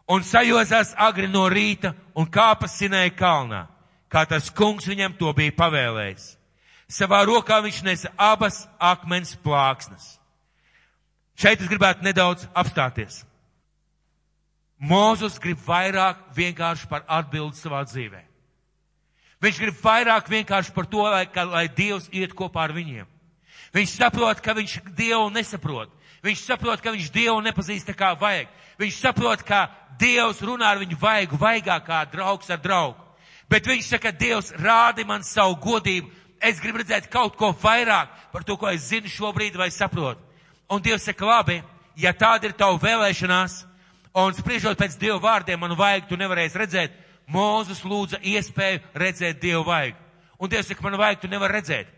[0.09, 3.65] un sajozās agri no rīta un kāpa sinēja kalnā,
[4.09, 6.35] kā tas kungs viņam to bija pavēlējis.
[6.89, 10.14] Savā rokā viņš nesa abas akmens plāksnes.
[11.35, 13.23] Šeit es gribētu nedaudz apstāties.
[14.79, 18.21] Mūzus grib vairāk vienkārši par atbildi savā dzīvē.
[19.43, 23.07] Viņš grib vairāk vienkārši par to, lai, ka, lai Dievs iet kopā ar viņiem.
[23.75, 25.91] Viņš saprot, ka viņš Dievu nesaprot.
[26.23, 28.51] Viņš saprot, ka viņš Dievu nepazīst tā kā vajag.
[28.79, 29.67] Viņš saprot, ka
[29.99, 33.03] Dievs runā ar viņu vaigu, vaigā kā draugs ar draugu.
[33.51, 36.09] Bet viņš saka, Dievs, rādi man savu godību.
[36.41, 40.24] Es gribu redzēt kaut ko vairāk par to, ko es zinu šobrīd vai saprotu.
[40.69, 41.61] Un Dievs saka, labi,
[41.99, 43.63] ja tāda ir tava vēlēšanās,
[44.15, 46.93] Un spriežot pēc Dieva vārdiem, man vajag, tu nevarēsi redzēt.
[47.27, 49.97] Mūzes lūdza iespēju redzēt Dievu vajag.
[50.39, 51.89] Un Dievs saka, man vajag, tu nevar redzēt.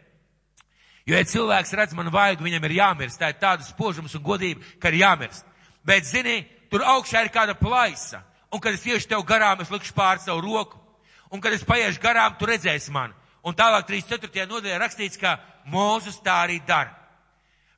[1.05, 3.19] Jo, ja cilvēks redz man vajag, viņam ir jāmirst.
[3.21, 5.45] Tā ir tāda spožums un godība, ka ir jāmirst.
[5.85, 6.39] Bet, zini,
[6.73, 8.23] tur augšā ir kāda plaisa.
[8.49, 10.81] Un, kad es iešu tev garām, es likšu pār savu roku.
[11.29, 13.13] Un, kad es paiešu garām, tu redzēsi mani.
[13.45, 14.49] Un tālāk 34.
[14.49, 15.37] nodaļā rakstīts, ka
[15.69, 16.95] Mūzus tā arī dara.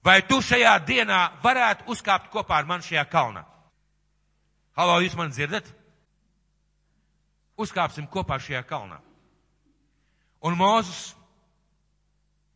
[0.04, 3.44] Vai tu šajā dienā varētu uzkāpt kopā ar mani šajā kalnā?
[4.80, 5.68] Halo, jūs mani dzirdat?
[7.60, 9.02] Uzkāpsim kopā šajā kalnā.
[10.40, 11.12] Un Mūzus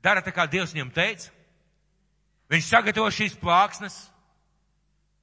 [0.03, 1.31] dara tā, kā Dievs viņam teica.
[2.51, 3.97] Viņš sagatavo šīs plāksnes,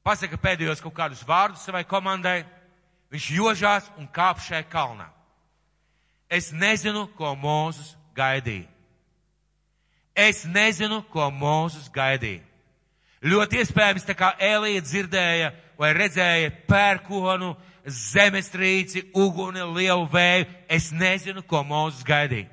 [0.04, 2.42] pasaka pēdējos kaut kādus vārdus savai komandai,
[3.12, 5.08] viņš jožās un kāp šajā kalnā.
[6.28, 8.68] Es nezinu, ko Mūzus gaidīja.
[10.14, 12.42] Es nezinu, ko Mūzus gaidīja.
[13.20, 17.52] Ļoti iespējams, tā kā Elija dzirdēja vai redzēja pērkonu,
[17.84, 22.48] zemestrīci, uguni, lielu vēju, es nezinu, ko Mūzus gaidīja.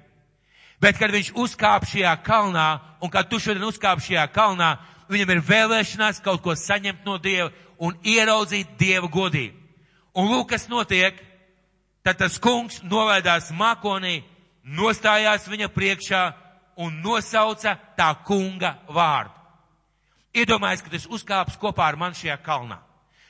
[0.82, 2.68] Bet, kad viņš uzkāp šajā kalnā,
[3.02, 4.76] un kad tu šodien uzkāp šajā kalnā,
[5.10, 7.50] viņam ir vēlēšanās kaut ko saņemt no Dieva
[7.82, 9.56] un ieraudzīt Dieva godību.
[10.18, 11.18] Un lūk, kas notiek,
[12.06, 14.22] tad tas kungs nolaidās mākonī,
[14.64, 16.22] nostājās viņa priekšā
[16.78, 19.34] un nosauca tā kunga vārdu.
[20.38, 22.78] Iedomājies, ka tas uzkāps kopā ar mani šajā kalnā.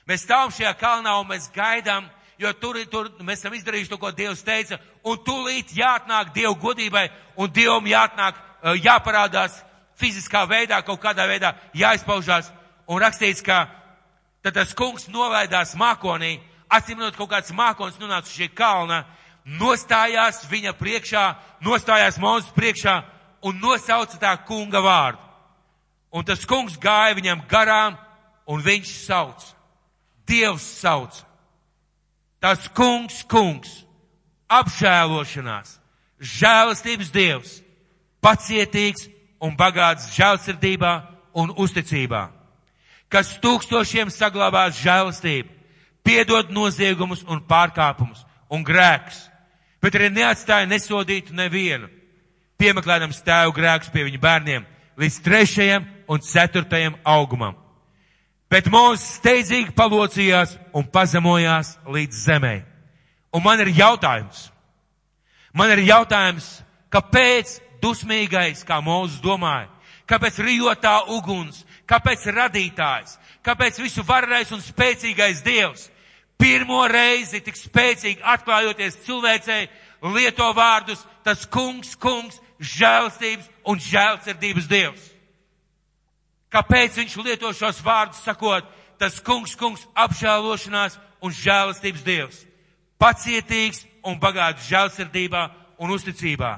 [0.08, 4.12] Mēs stāvam šajā kalnā un mēs gaidām, jo tur, tur mēs esam izdarījuši to, ko
[4.12, 7.08] Dievs teica, un tūlīt jāatnāk Dievu godībai,
[7.40, 9.62] un Dievam jāatnāk, eh, jāparādās
[9.98, 12.52] fiziskā veidā, kaut kādā veidā jāizpaužās,
[12.88, 13.68] un rakstīts, ka
[14.44, 16.38] tad tas kungs novēdās mākonī,
[16.70, 19.06] atsimnot kaut kāds mākonis nonāca šie kalna,
[19.46, 21.26] nostājās viņa priekšā,
[21.64, 23.04] nostājās Mozus priekšā
[23.44, 25.22] un nosauca tā kunga vārdu.
[26.12, 27.98] Un tas kungs gāja viņam garām,
[28.48, 29.44] un viņš sauc.
[30.28, 31.24] Dievs sauc.
[32.40, 33.70] Tas kungs, kungs,
[34.48, 35.78] apžēlošanās,
[36.22, 37.58] žēlastības dievs,
[38.24, 39.08] pacietīgs
[39.44, 40.94] un bagāts žēlsirdībā
[41.38, 42.28] un uzticībā,
[43.10, 45.50] kas tūkstošiem saglabās žēlastību,
[46.06, 48.24] piedod noziegumus un pārkāpumus
[48.54, 49.20] un grēkus,
[49.82, 51.90] bet arī neatstāja nesodītu nevienu,
[52.58, 54.68] piemeklēdams tēvu grēkus pie viņa bērniem
[54.98, 57.56] līdz trešajam un ceturtajam augumam
[58.48, 62.54] Bet Mūzes steidzīgi palocījās un pazemojās līdz zemē.
[63.36, 64.46] Un man ir jautājums.
[65.52, 66.46] Man ir jautājums,
[66.94, 69.68] kāpēc dusmīgais, kā Mūzes domāja,
[70.08, 75.90] kāpēc rijotā uguns, kāpēc radītājs, kāpēc visu varrais un spēcīgais Dievs
[76.40, 79.66] pirmo reizi tik spēcīgi atklājoties cilvēcei
[80.14, 85.14] lieto vārdus, tas kungs, kungs, žēlstības un žēlsirdības Dievs.
[86.54, 88.66] Kāpēc viņš lieto šos vārdus sakot,
[89.00, 92.40] tas kungs, kungs apžēlošanās un žēlastības dievs,
[93.02, 95.44] pacietīgs un bagāts žēlsirdībā
[95.84, 96.58] un uzticībā,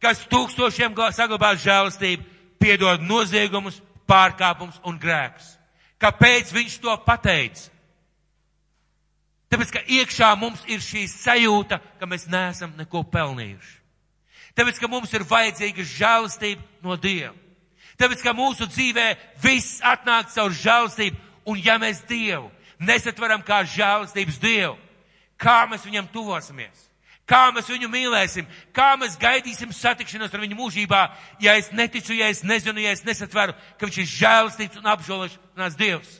[0.00, 2.24] kas tūkstošiem saglabās žēlastību,
[2.62, 5.56] piedod noziegumus, pārkāpumus un grēkus.
[5.98, 7.72] Kāpēc viņš to pateica?
[9.50, 13.85] Tāpēc, ka iekšā mums ir šī sajūta, ka mēs neesam neko pelnījuši.
[14.56, 17.34] Tāpēc, ka mums ir vajadzīga žēlastība no Dieva.
[18.00, 19.06] Tāpēc, ka mūsu dzīvē
[19.42, 24.76] viss atnāk caur žēlastību, un ja mēs Dievu nesatveram kā žēlastības Dievu,
[25.40, 26.86] kā mēs viņam tuvosimies?
[27.26, 31.00] Kā mēs viņu mīlēsim, kā mēs gaidīsim satikšanos ar viņu mūžībā,
[31.42, 35.78] ja es neticu, ja es nezinu, ja es nesatveru, ka viņš ir žēlastības un apžēlošanās
[35.80, 36.12] Dievs.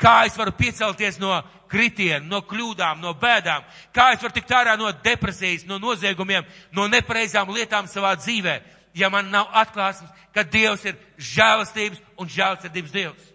[0.00, 1.34] Kā es varu piecelties no
[1.68, 3.66] kritiena, no kļūdām, no bēdām?
[3.92, 8.60] Kā es varu tikt ārā no depresijas, no noziegumiem, no nepareizām lietām savā dzīvē?
[8.94, 13.28] ja man nav atklāsmes, ka Dievs ir žēlastības un žēlsirdības Dievs.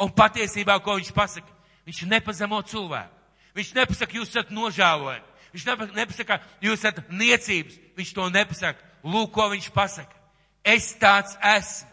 [0.00, 1.58] Un patiesībā, ko viņš pasaka?
[1.88, 3.16] Viņš nepazemo cilvēku.
[3.56, 5.26] Viņš nepasaka, jūs esat nožēlojami.
[5.52, 7.78] Viņš nepasaka, jūs esat niecības.
[7.98, 8.90] Viņš to nepasaka.
[9.04, 10.14] Lūk, ko viņš pasaka.
[10.64, 11.89] Es tāds esmu.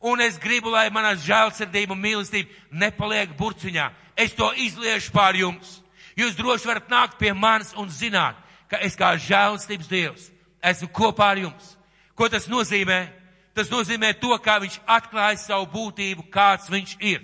[0.00, 3.90] Un es gribu, lai manā žēlsirdība un mīlestība nepaliek burciņā.
[4.16, 5.80] Es to izliešu pār jums.
[6.16, 8.36] Jūs droši varat nākt pie manis un zināt,
[8.68, 10.30] ka es kā žēlstības Dievs
[10.62, 11.74] esmu kopā ar jums.
[12.14, 13.08] Ko tas nozīmē?
[13.56, 17.20] Tas nozīmē to, kā viņš atklāja savu būtību, kāds viņš ir.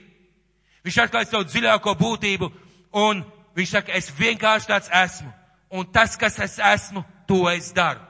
[0.85, 2.51] Viņš atklāja savu dziļāko būtību,
[2.93, 3.23] un
[3.57, 5.33] viņš saka, es vienkārši tāds esmu.
[5.71, 8.03] Un tas, kas es esmu, to es daru.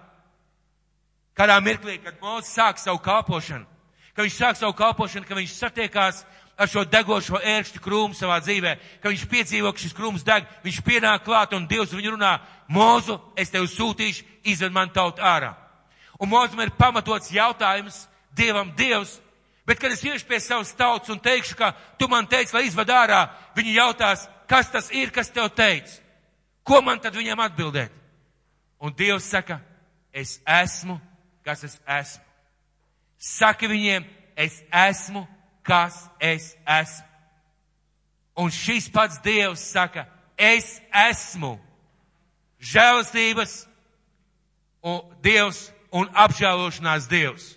[1.37, 3.67] Kādā mirklī, kad Mozus sāk savu kalpošanu,
[4.17, 6.25] kad viņš sāk savu kalpošanu, kad viņš satiekās
[6.57, 10.81] ar šo degošo ērkšķu krūmu savā dzīvē, ka viņš piedzīvo, ka šis krūms deg, viņš
[10.87, 12.39] pienāk klāt un Dievs viņu runā,
[12.73, 15.53] Mozu, es tevi sūtīšu, izved man tautu ārā.
[16.19, 19.19] Un mūzum ir pamatots jautājums Dievam Dievs,
[19.69, 22.91] bet kad es iešu pie savas tautas un teikšu, ka tu man teici, lai izvad
[22.91, 23.23] ārā,
[23.57, 26.01] viņi jautās, kas tas ir, kas tev teica?
[26.67, 27.93] Ko man tad viņam atbildēt?
[28.81, 29.61] Un Dievs saka,
[30.13, 30.99] es esmu,
[31.45, 32.26] kas es esmu.
[33.27, 34.05] Saki viņiem,
[34.39, 35.25] es esmu,
[35.67, 37.05] kas es esmu.
[38.37, 40.05] Un šis pats Dievs saka,
[40.37, 41.57] es esmu
[42.61, 43.65] žēlastības
[44.85, 47.55] un Dievs un apžēlošanās Dievs.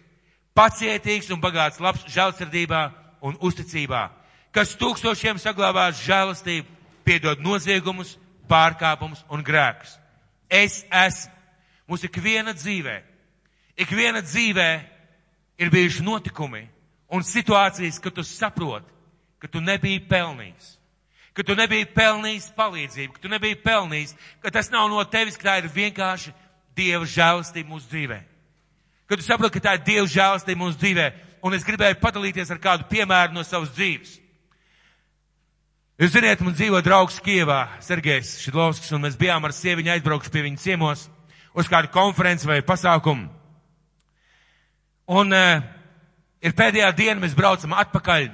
[0.56, 2.82] Pacietīgs un bagāts labs žēlsirdībā
[3.22, 4.08] un uzticībā,
[4.56, 6.68] kas tūkstošiem saglabās žēlastību,
[7.06, 8.16] piedod noziegumus,
[8.50, 10.00] pārkāpumus un grēkus.
[10.50, 11.36] Es esmu.
[11.90, 12.96] Mums ikviena dzīvē,
[13.82, 14.70] ikviena dzīvē
[15.60, 16.68] ir bijuši notikumi
[17.12, 18.88] un situācijas, kad tu saproti,
[19.40, 20.76] ka tu nebija pelnījis,
[21.36, 25.52] ka tu nebija pelnījis palīdzību, ka tu nebija pelnījis, ka tas nav no tevis, ka
[25.52, 26.36] tā ir vienkārši
[26.80, 28.18] Dieva žēlastība mūsu dzīvē.
[29.10, 31.08] Kad tu saproti, ka tā ir Dieva žēlastība mūsu dzīvē,
[31.44, 34.14] un es gribēju padalīties ar kādu piemēru no savas dzīves.
[36.00, 40.46] Jūs ziniet, man dzīvo draugs Kievā, Sergejs Šidlovskis, un mēs bijām ar sieviņu aizbraukuši pie
[40.46, 41.10] viņa ciemos
[41.52, 43.39] uz kādu konferenci vai pasākumu.
[45.10, 45.64] Un uh,
[46.46, 48.28] ir pēdējā diena, mēs braucam atpakaļ.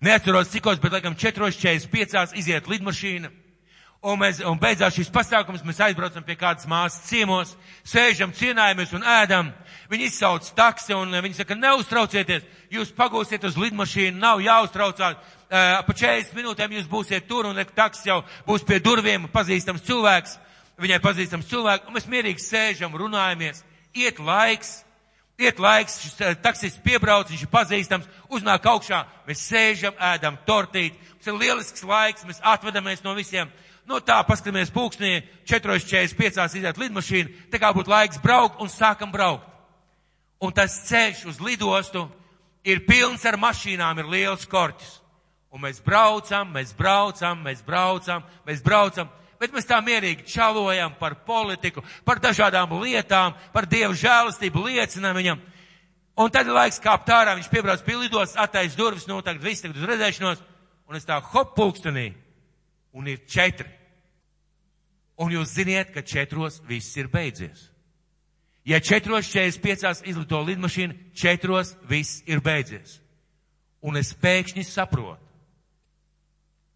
[0.00, 3.28] Neatceros cikos, bet laikam 4.45 iziet lidmašīna.
[4.00, 7.52] Un, mēs, un beidzās šis pasākums, mēs aizbraucam pie kādas māsas ciemos,
[7.84, 9.50] sēžam, cienājamies un ēdam.
[9.92, 15.20] Viņi izsauc taksi un viņi saka, neuztraucieties, jūs pagūsiet uz lidmašīnu, nav jāuztraucās.
[15.50, 20.38] Uh, pa 40 minūtēm jūs būsiet tur un taksi jau būs pie durvīm, pazīstams cilvēks,
[20.80, 23.60] viņai pazīstams cilvēks, un mēs mierīgi sēžam, runājamies,
[23.92, 24.78] iet laiks,
[25.40, 31.30] Iet laiks, šis taksis piebrauc, viņš ir pazīstams, uznāk augšā, mēs sēžam, ēdam tortīt, mums
[31.30, 33.48] ir lielisks laiks, mēs atvedamies no visiem.
[33.88, 39.48] No tā, paskatāmies pūkstnī, 4.45 iziet lidmašīna, tā kā būtu laiks braukt un sākam braukt.
[40.44, 42.04] Un tas ceļš uz lidostu
[42.64, 44.98] ir pilns ar mašīnām, ir liels korķis.
[45.50, 49.08] Un mēs braucam, mēs braucam, mēs braucam, mēs braucam
[49.40, 55.40] bet mēs tā mierīgi čalojam par politiku, par dažādām lietām, par Dievu žēlastību, liecinām viņam.
[56.20, 59.64] Un tad ir laiks kāpt ārā, viņš piebrauc pie lidos, attais durvis, nu tagad viss
[59.64, 60.42] tagad uz redzēšanos,
[60.90, 62.10] un es tā hop pulkstenī,
[62.92, 63.70] un ir četri.
[65.20, 67.68] Un jūs ziniet, ka četros viss ir beidzies.
[68.68, 72.98] Ja četros 45 izlido lidmašīna, četros viss ir beidzies.
[73.80, 75.24] Un es pēkšņi saprotu,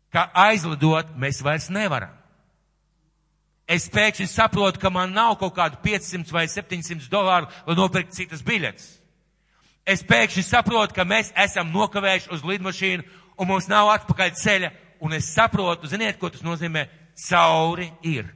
[0.09, 2.24] ka aizlidot mēs vairs nevaram
[3.69, 8.45] es pēkšņi saprotu, ka man nav kaut kādu 500 vai 700 dolāru, lai nopirktu citas
[8.45, 8.87] biļetes.
[9.85, 13.05] Es pēkšņi saprotu, ka mēs esam nokavējuši uz lidmašīnu
[13.39, 14.71] un mums nav atpakaļ ceļa,
[15.05, 16.87] un es saprotu, ziniet, ko tas nozīmē?
[17.29, 18.31] Cauri ir.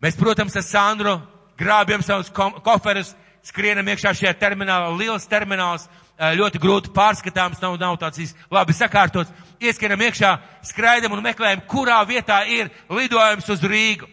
[0.00, 1.16] Mēs, protams, ar Sandru
[1.60, 5.88] grābjam savus koferus, skrienam iekšā šajā terminālā, liels termināls,
[6.20, 9.32] ļoti grūti pārskatāms, nav, nav tāds labi sakārtots.
[9.60, 10.34] Ieskienam iekšā,
[10.68, 14.08] skraidam un meklējam, kurā vietā ir lidojums uz Rīgu.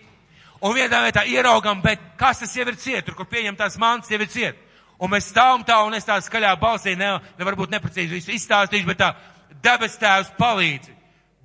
[0.64, 4.20] Un vienā vietā ieraugam, bet kas tas jau ir ciet, tur, kur pieņemtās mantas jau
[4.20, 4.64] ir ciet.
[4.98, 8.88] Un mēs stāvam tā, un es tā skaļā balsī, ne, ne varbūt neprecīzi visu izstāstīšu,
[8.90, 9.12] bet tā
[9.64, 10.96] debes tēvs palīdzi.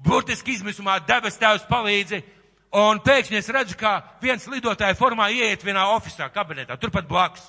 [0.02, 2.22] Burtiski izmisumā debes tēvs palīdzi.
[2.72, 7.44] Un pēkšņi es redzu, kā viens lidotāja formā ieiet vienā oficiālā kabinetā, turpat blakus.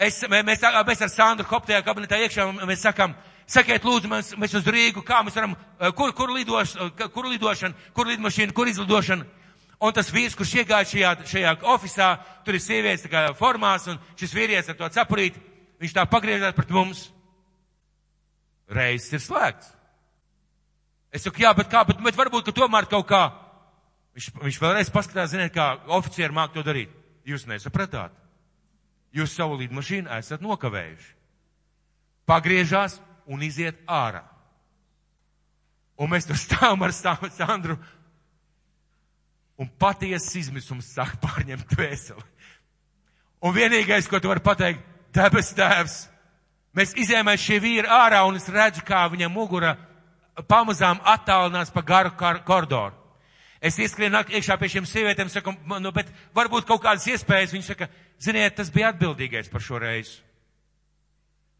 [0.00, 3.12] Es, mēs, mēs ar Sandru Hoptajā kabinetā iekšā mēs sakam,
[3.50, 6.72] sakiet lūdzu, mēs, mēs uz Rīgu, kā mēs varam, eh, kur, kur, lidoš,
[7.12, 9.26] kur lidošana, kur lidmašīna, kur izlidošana.
[9.80, 12.08] Un tas vīrs, kurš iegāja šajā, šajā ofisā,
[12.44, 15.36] tur ir sievietes tā kā formās, un šis vīrietis ar to cepurīt,
[15.80, 17.04] viņš tā pagriežās pret mums.
[18.72, 19.72] Reizes ir slēgts.
[21.12, 23.22] Es saku, jā, bet kā, bet, bet varbūt, ka tomēr kaut kā.
[24.16, 26.92] Viņš, viņš vēlreiz paskatās, ziniet, kā oficieri māk to darīt.
[27.28, 28.19] Jūs nesapratāt
[29.16, 31.14] jūs savu lidmašīnu esat nokavējuši.
[32.30, 34.22] Pagriežās un iziet ārā.
[36.00, 37.76] Un mēs tur stāvam ar Sandru.
[39.60, 42.24] Un patiesas izmisums sāk pārņemt dvēseli.
[43.44, 44.80] Un vienīgais, ko tu vari pateikt,
[45.16, 45.96] debes tēvs,
[46.76, 49.74] mēs izējām šī vīra ārā un es redzu, kā viņa mugura
[50.48, 52.99] pamazām attālinās pa garu koridoru.
[53.60, 55.52] Es ieskrienu iekšā pie šiem sievietēm, saku,
[55.84, 57.52] nu, bet varbūt kaut kādas iespējas.
[57.52, 57.90] Viņi saka,
[58.22, 60.16] ziniet, tas bija atbildīgais par šo reizi.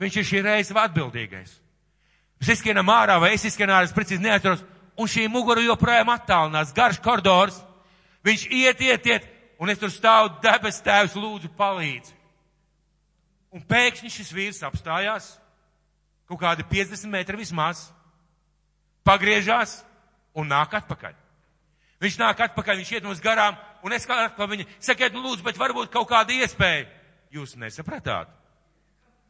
[0.00, 1.52] Viņš ir šī reize atbildīgais.
[2.40, 4.64] Mēs izskrienam ārā, vai es izskrienu ārā, es precīzi neatceros,
[4.96, 7.60] un šī mugura joprojām attālinās, garš koridors.
[8.24, 9.28] Viņš iet, iet, iet,
[9.60, 12.16] un es tur stāvu, debes tēvs, lūdzu, palīdzi.
[13.52, 15.34] Un pēkšņi šis vīrs apstājās,
[16.30, 17.90] kaut kādi 50 metri vismaz,
[19.04, 19.82] pagriežās
[20.38, 21.16] un nāk atpakaļ.
[22.00, 25.44] Viņš nāk atpakaļ, viņš iet mums garām, un es kā atkal viņu sakiet, nu lūdzu,
[25.44, 26.86] bet varbūt kaut kāda iespēja.
[27.30, 28.30] Jūs nesapratāt.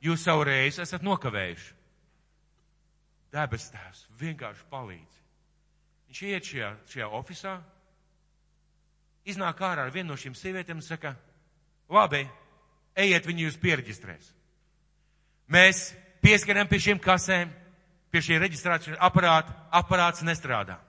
[0.01, 1.73] Jūs savu reizi esat nokavējuši.
[3.35, 5.19] Debes tēvs vienkārši palīdz.
[6.11, 7.53] Viņš iet šajā, šajā ofisā,
[9.31, 11.13] iznāk ārā ar vienu no šīm sievietēm un saka,
[11.93, 12.25] labi,
[12.99, 14.33] ejiet viņu jūs pieregistrēs.
[15.51, 15.91] Mēs
[16.23, 17.53] pieskaram pie šīm kasēm,
[18.11, 20.81] pie šī reģistrācijas aparāta, aparāts nestrādā.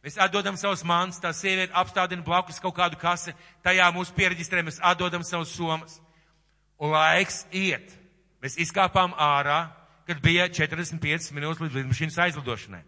[0.00, 3.34] Mēs atdodam savus mans, tā sieviete apstādina blakus kaut kādu kasi,
[3.64, 5.98] tajā mūs pieregistrē, mēs atdodam savus somas.
[6.80, 7.92] Un laiks iet.
[8.40, 9.66] Mēs izkāpām ārā,
[10.08, 12.80] kad bija 45 minūtes līdz lidmašīnas aizlidošanai.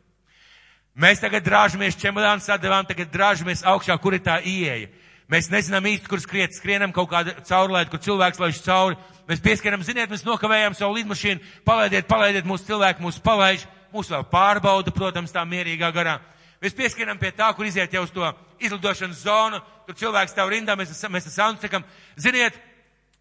[0.97, 4.89] Mēs tagad drāžamies čemodānu sadevām, tagad drāžamies augšā, kur ir tā ieeja.
[5.33, 8.99] Mēs nezinām īsti, kur skriet, skrienam kaut kādu caurlaidu, kur cilvēks laiž cauri.
[9.29, 14.27] Mēs pieskaram, ziniet, mēs nokavējām savu lidmašīnu, palaidiet, palaidiet mūsu cilvēku, mūsu palaiž, mūsu vēl
[14.33, 16.19] pārbauda, protams, tā mierīgā garā.
[16.63, 18.29] Mēs pieskaram pie tā, kur iziet jau uz to
[18.63, 21.83] izlidošanas zonu, tur cilvēks stāv rindā, mēs, mēs ar Sandu sakam,
[22.15, 22.55] ziniet,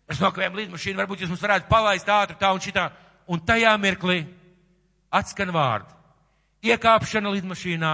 [0.09, 2.91] mēs nokavējam lidmašīnu, varbūt jūs mums varētu palaist ātri tā un šitā.
[3.31, 4.19] Un tajā mirklī
[5.09, 5.97] atskan vārdi
[6.69, 7.93] iekāpšana lidmašīnā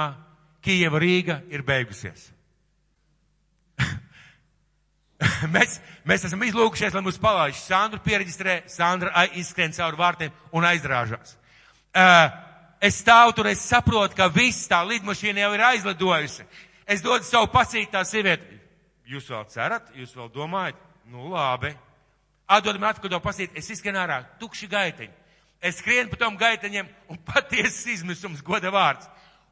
[0.63, 2.25] Kijeva Rīga ir beigusies.
[5.55, 5.77] mēs,
[6.07, 7.61] mēs esam izlūkušies, lai mūs palaiž.
[7.61, 11.37] Sandra pieregistrē, Sandra izskrien cauri vārtiem un aizrāžās.
[11.95, 12.27] Uh,
[12.81, 16.45] es stāvu tur, es saprotu, ka viss tā lidmašīna jau ir aizlidojusi.
[16.87, 18.57] Es dodu savu pasīt tā sievieti.
[19.07, 19.91] Jūs vēl cerat?
[19.95, 20.79] Jūs vēl domājat?
[21.11, 21.73] Nu labi.
[22.47, 23.55] Atdod man atpakaļ to pasīt.
[23.55, 24.21] Es izskrienu ārā.
[24.39, 25.13] Tukši gaiteņi.
[25.61, 29.07] Es skrienu pa tom gaiteņiem un patiesi izmisums goda vārds.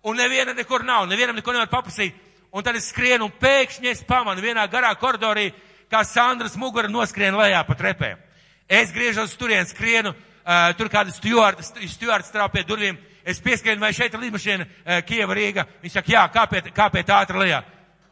[0.05, 2.13] Un neviena nekur nav, nevienam neko nevar paprasīt.
[2.55, 5.49] Un tad es skrienu un pēkšņi es pamanu vienā garā koridorī,
[5.91, 8.21] kā Sandras mugura noskrien lejā pa trepēm.
[8.69, 13.01] Es griežos turien, skrienu, uh, tur kāda stjuārda, stjuārda strāv pie durvīm.
[13.25, 15.65] Es pieskrienu, vai šeit ir lidmašīna uh, Kieva Rīga.
[15.81, 17.63] Viņš saka, jā, kāpēc, kāpēc ātri lejā.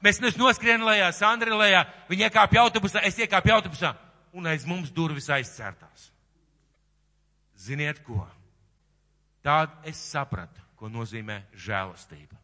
[0.03, 3.93] Mēs noskrienam lejā, Sandra lejā, viņa iekāpja autobusā, es iekāpju autobusā.
[4.33, 6.09] Un aiz mums durvis aizcērtās.
[7.55, 8.25] Ziniet ko?
[9.45, 12.35] Tad es sapratu, ko nozīmē žēlastība.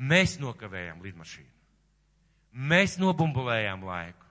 [0.00, 1.50] Mēs nokavējām lidmašīnu.
[2.54, 4.26] Mēs nobumbulējām laiku.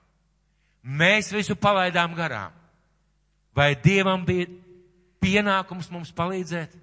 [0.84, 2.52] Mēs visu palaidām garām.
[3.56, 4.48] Vai Dievam bija
[5.22, 6.74] pienākums mums palīdzēt?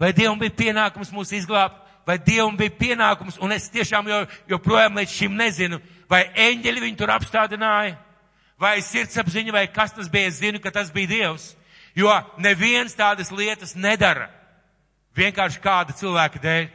[0.00, 1.76] Vai Dievam bija pienākums mūs izglābt?
[2.08, 5.78] Vai Dievam bija pienākums, un es tiešām jo, joprojām līdz šim nezinu,
[6.08, 7.98] vai eņģeļi viņu tur apstādināja,
[8.60, 11.50] vai sirdsapziņa, vai kas tas bija, es zinu, ka tas bija Dievs.
[11.94, 14.30] Jo neviens tādas lietas nedara
[15.18, 16.68] vienkārši kāda cilvēka dēļ.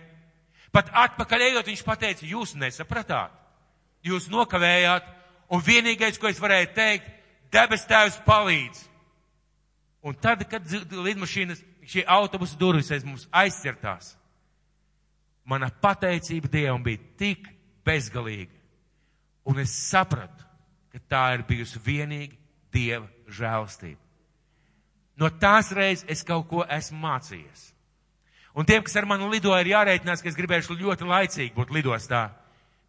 [0.75, 3.31] Pat atpakaļ ejot, viņš pateica, jūs nesapratāt,
[4.03, 5.05] jūs nokavējāt,
[5.49, 7.07] un vienīgais, ko es varēju teikt,
[7.53, 8.81] debes tēvs palīdz.
[10.05, 14.15] Un tad, kad lidmašīnas, šie autobusu durvis aiz mums aizcirtās,
[15.45, 17.47] mana pateicība Dievam bija tik
[17.85, 18.53] bezgalīga.
[19.45, 20.45] Un es sapratu,
[20.91, 22.37] ka tā ir bijusi vienīgi
[22.73, 24.01] Dieva žēlastība.
[25.15, 27.69] No tās reizes es kaut ko esmu mācījies.
[28.55, 32.29] Un tiem, kas ar mani lidoja, ir jārēķinās, ka es gribēšu ļoti laicīgi būt lidostā.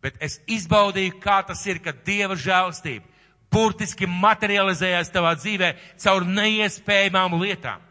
[0.03, 3.07] Bet es izbaudīju, kā tas ir, kad Dieva žēlstība
[3.53, 5.73] burtiski materializējās tavā dzīvē
[6.03, 7.83] caur neiespējamām lietām.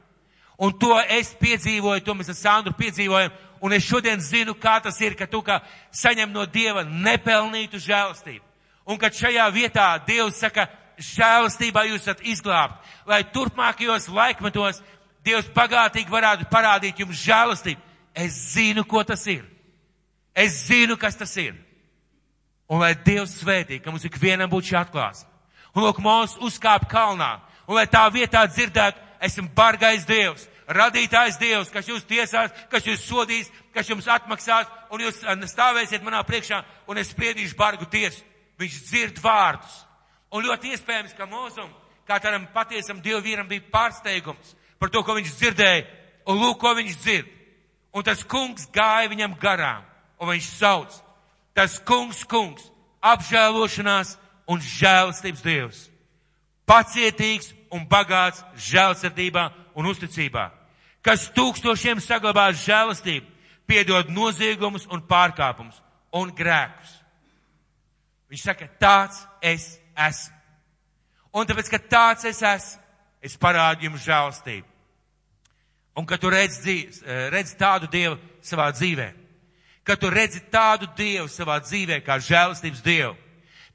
[0.58, 5.00] Un to es piedzīvoju, to mēs ar Sandru piedzīvojam, un es šodien zinu, kā tas
[5.04, 5.60] ir, ka tu kā
[5.92, 8.44] saņem no Dieva nepelnītu žēlstību.
[8.86, 10.68] Un kad šajā vietā Dievs saka,
[11.02, 12.78] žēlastībā jūs esat izglābti,
[13.10, 14.82] lai turpmākajos laikmetos
[15.26, 17.82] Dievs bagātīgi varētu parādīt jums žēlastību.
[18.16, 19.44] Es zinu, ko tas ir.
[20.36, 21.56] Es zinu, kas tas ir.
[22.70, 25.28] Un lai Dievs svētī, ka mums ikvienam būtu šī atklāsme.
[25.76, 27.40] Un lūk, mūs uzkāp kalnā.
[27.66, 33.06] Un lai tā vietā dzirdētu, esmu bargais Dievs, radītājs Dievs, kas jūs tiesās, kas jūs
[33.06, 35.22] sodīs, kas jums atmaksās, un jūs
[35.52, 38.24] stāvēsiet manā priekšā, un es spriedīšu bargu tiesu.
[38.60, 39.82] Viņš dzird vārdus.
[40.32, 41.70] Un ļoti iespējams, ka mūzum,
[42.08, 45.86] kā tādam patiesam Dievu vīram bija pārsteigums par to, ko viņš dzirdēja,
[46.30, 47.32] un lūk, ko viņš dzird.
[47.96, 49.86] Un tas kungs gāja viņam garām,
[50.20, 50.98] un viņš sauc,
[51.56, 52.66] tas kungs, kungs,
[53.00, 54.18] apžēlošanās
[54.52, 55.80] un žēlastības Dievs.
[56.68, 59.46] Pacietīgs un bagāts žēlsirdībā
[59.76, 60.50] un uzticībā,
[61.04, 63.28] kas tūkstošiem saglabās žēlastību,
[63.68, 65.82] piedod noziegumus un pārkāpumus
[66.16, 66.94] un grēkus.
[68.32, 69.76] Viņš saka, tāds es
[70.08, 70.34] esmu.
[71.36, 72.82] Un tāpēc, ka tāds es esmu,
[73.26, 74.68] es parādu jums žēlstību.
[75.96, 79.14] Un ka tu redz, dzīves, eh, redz tādu Dievu savā dzīvē,
[79.84, 83.16] ka tu redzi tādu Dievu savā dzīvē kā žēlstības Dievu,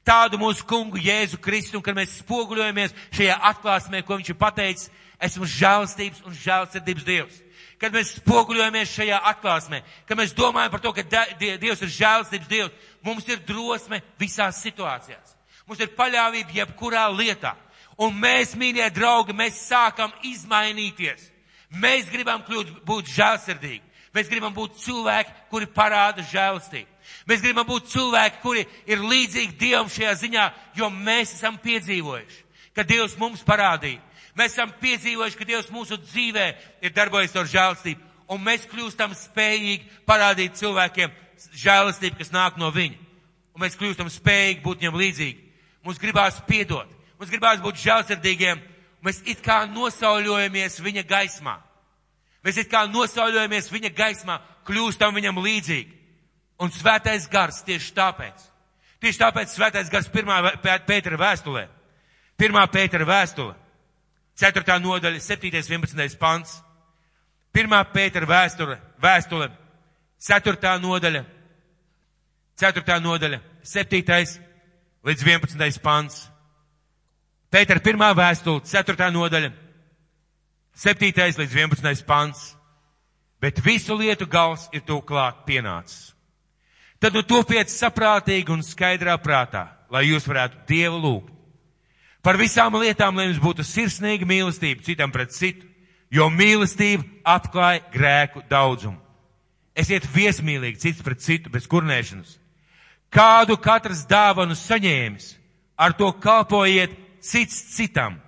[0.07, 4.91] tādu mūsu kungu Jēzu Kristu, un kad mēs spoguļojamies šajā atklāsmē, ko viņš ir pateicis,
[5.21, 7.41] esmu žēlstības un žēlsirdības Dievs.
[7.81, 12.89] Kad mēs spoguļojamies šajā atklāsmē, kad mēs domājam par to, ka Dievs ir žēlstības Dievs,
[13.05, 15.35] mums ir drosme visās situācijās.
[15.67, 17.55] Mums ir paļāvība jebkurā lietā.
[18.01, 21.29] Un mēs, mīļie draugi, mēs sākam izmainīties.
[21.81, 23.90] Mēs gribam kļūt, būt žēlsirdīgi.
[24.11, 26.87] Mēs gribam būt cilvēki, kuri parāda žēlastību.
[27.29, 32.41] Mēs gribam būt cilvēki, kuri ir līdzīgi Dievam šajā ziņā, jo mēs esam piedzīvojuši,
[32.75, 34.01] ka Dievs mums parādīja.
[34.35, 36.47] Mēs esam piedzīvojuši, ka Dievs mūsu dzīvē
[36.83, 41.15] ir darbojies ar žēlastību, un mēs kļūstam spējīgi parādīt cilvēkiem
[41.63, 42.99] žēlastību, kas nāk no viņa.
[43.55, 45.41] Un mēs kļūstam spējīgi būt viņam līdzīgi.
[45.87, 46.87] Mums gribās piedot,
[47.19, 48.59] mums gribās būt žēlsirdīgiem,
[49.03, 51.57] mēs it kā nosauļojamies viņa gaismā.
[52.41, 55.99] Mēs it kā nosauļojamies viņa gaismā, kļūstam viņam līdzīgi.
[56.61, 58.47] Un svētais gars tieši tāpēc.
[59.01, 61.67] Tieši tāpēc svētais gars pirmā Pētera vēstulē.
[62.37, 63.55] Pirmā Pētera vēstule.
[64.37, 65.49] Ceturtā nodaļa, 7.
[65.53, 66.17] 11.
[66.21, 66.59] pants.
[67.51, 69.49] Pirmā Pētera vēstule, vēstule,
[70.21, 71.25] ceturtā nodaļa,
[72.55, 74.37] ceturtā nodaļa, 7.
[75.03, 75.81] līdz 11.
[75.83, 76.21] pants.
[77.51, 79.51] Pētera pirmā vēstule, ceturtā nodaļa,
[80.75, 81.11] 7.
[81.37, 82.05] līdz 11.
[82.05, 82.55] pants.
[83.41, 86.11] Bet visu lietu gals ir to klāt pienācis.
[87.01, 91.31] Tad nu topiet saprātīgi un skaidrā prātā, lai jūs varētu Dievu lūgt.
[92.21, 95.65] Par visām lietām, lai jums būtu sirsnīga mīlestība citam pret citu,
[96.13, 98.99] jo mīlestība atklāja grēku daudzumu.
[99.73, 102.35] Esiet viesmīlīgi cits pret citu bez kurnēšanas.
[103.09, 105.31] Kādu katrs dāvanu saņēmis,
[105.81, 106.93] ar to kalpojiet
[107.25, 108.19] cits citam,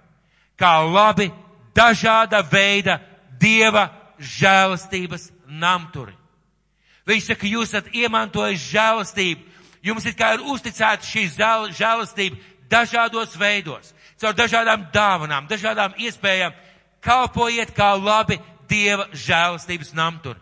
[0.57, 1.29] kā labi
[1.75, 2.99] dažāda veida
[3.39, 6.13] dieva žēlastības namturi.
[7.07, 9.41] Viņš saka, jūs esat iemantojis žēlastību,
[9.83, 11.25] jums ir kā ir uzticēta šī
[11.75, 12.39] žēlastība
[12.71, 16.55] dažādos veidos, caur dažādām dāvanām, dažādām iespējām,
[17.03, 18.39] kalpojiet kā labi
[18.71, 20.39] dieva žēlastības namturi.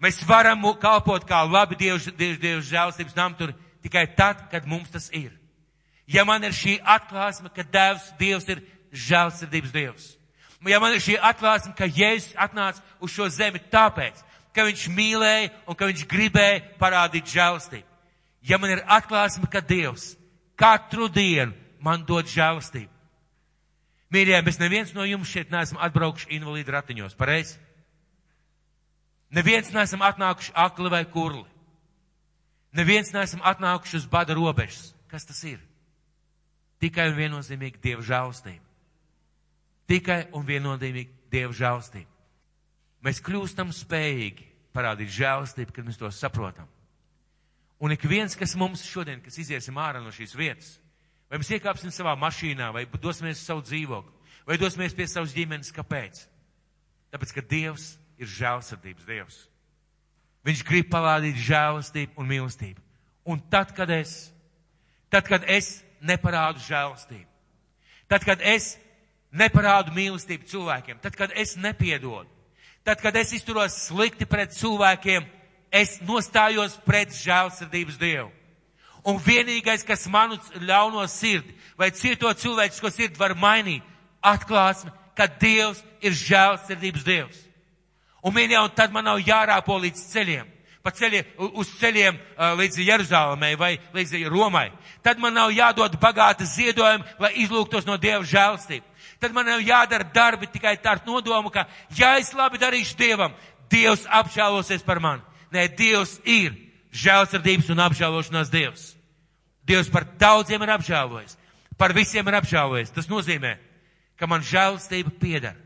[0.00, 3.52] Mēs varam kalpot kā labi Dieva, Dieva, Dieva žēlstības namturi
[3.84, 5.34] tikai tad, kad mums tas ir.
[6.08, 8.62] Ja man ir šī atklāsme, ka Dievs, Dievs ir
[8.92, 10.08] žēlsirdības Dievs.
[10.68, 14.18] Ja man ir šī atklāsme, ka Jēzus atnāca uz šo zemi tāpēc,
[14.52, 17.86] ka viņš mīlēja un ka viņš gribēja parādīt žēlstību.
[18.44, 20.14] Ja man ir atklāsme, ka Dievs
[20.60, 22.92] katru dienu man dod žēlstību.
[24.10, 27.56] Mīļie, mēs neviens no jums šeit neesam atbraukuši invalīdu ratiņos, pareizi?
[29.30, 31.46] Neviens neesam atnākuši akli vai kurli.
[32.74, 34.90] Neviens neesam atnākuši uz bada robežas.
[35.10, 35.60] Kas tas ir?
[36.82, 38.69] Tikai un viennozīmīgi Dieva žēlstība.
[39.90, 42.10] Tikai un viennozīmīgi Dieva žēlstība.
[43.06, 46.68] Mēs kļūstam spējīgi parādīt žēlstību, kad mēs to saprotam.
[47.80, 50.74] Un ik viens, kas mums šodien, kas iziesim ārā no šīs vietas,
[51.30, 55.72] vai mēs iekāpsim savā mašīnā, vai dosimies uz savu dzīvokli, vai dosimies pie savas ģimenes,
[55.74, 56.20] kāpēc?
[57.10, 59.38] Tāpēc, ka Dievs ir žēlsirdības Dievs.
[60.46, 62.84] Viņš grib parādīt žēlastību un mīlestību.
[63.32, 64.30] Un tad, kad es,
[65.12, 67.28] tad, kad es neparādu žēlastību,
[68.08, 68.74] tad, kad es
[69.32, 72.28] neparādu mīlestību cilvēkiem, tad, kad es nepiedodu,
[72.84, 75.26] tad, kad es izturos slikti pret cilvēkiem,
[75.70, 78.30] es nostājos pret žēlsirdības Dievu.
[79.06, 83.84] Un vienīgais, kas manu ļauno sirdi vai cieto cilvēcisko sirdi var mainīt,
[84.20, 87.38] atklāsme, ka Dievs ir žēlsirdības Dievs.
[88.20, 90.48] Un mīļā, un tad man nav jārāpo līdz ceļiem,
[90.84, 92.18] pa ceļiem, uz ceļiem
[92.60, 94.68] līdz Jeruzalemē vai līdz Romai.
[95.04, 98.84] Tad man nav jādod bagāta ziedojumi, lai izlūgtos no Dieva žēlstību.
[99.20, 101.66] Tad man nav jādara darbi tikai ar nodomu, ka,
[101.96, 103.34] ja es labi darīšu Dievam,
[103.70, 105.22] Dievs apžēlosies par mani.
[105.52, 106.56] Nē, Dievs ir
[106.90, 108.94] žēlsirdības un apžēlošanās Dievs.
[109.66, 111.36] Dievs par daudziem ir apžēlojis,
[111.78, 112.90] par visiem ir apžēlojis.
[112.96, 113.54] Tas nozīmē,
[114.18, 115.56] ka man žēlastība piedara.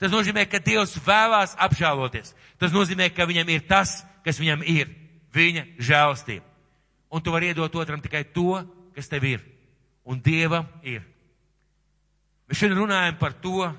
[0.00, 2.32] Tas nozīmē, ka Dievs vēlās apžēloties.
[2.58, 4.88] Tas nozīmē, ka viņam ir tas, kas viņam ir-
[5.36, 6.42] viņa žēlastība.
[7.10, 9.40] Un tu vari iedot otram tikai to, kas tev ir.
[10.04, 11.11] Un Dievam ir.
[12.52, 13.72] Mēs šodien runājam par to,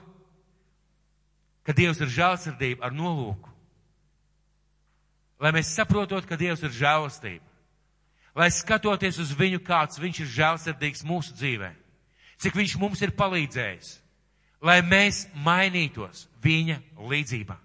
[1.64, 3.54] ka Dievs ir žēlsirdība ar nolūku
[5.44, 7.44] lai mēs saprotot, ka Dievs ir žēlastība,
[8.40, 11.74] lai skatoties uz viņu, kāds viņš ir žēlsirdīgs mūsu dzīvē,
[12.40, 13.98] cik viņš mums ir palīdzējis,
[14.64, 16.80] lai mēs mainītos viņa
[17.12, 17.60] līdzībā.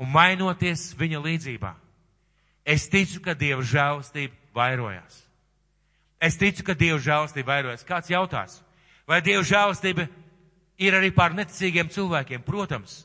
[0.00, 1.74] Un mainoties viņa līdzībā,
[2.64, 5.18] es ticu, ka Dieva žēlastība vairojās.
[6.22, 7.84] Es ticu, ka Dieva žēlastība vairojās.
[7.88, 8.60] Kāds jautās,
[9.10, 10.06] vai Dieva žēlastība
[10.78, 12.44] ir arī pār neticīgiem cilvēkiem?
[12.46, 13.02] Protams.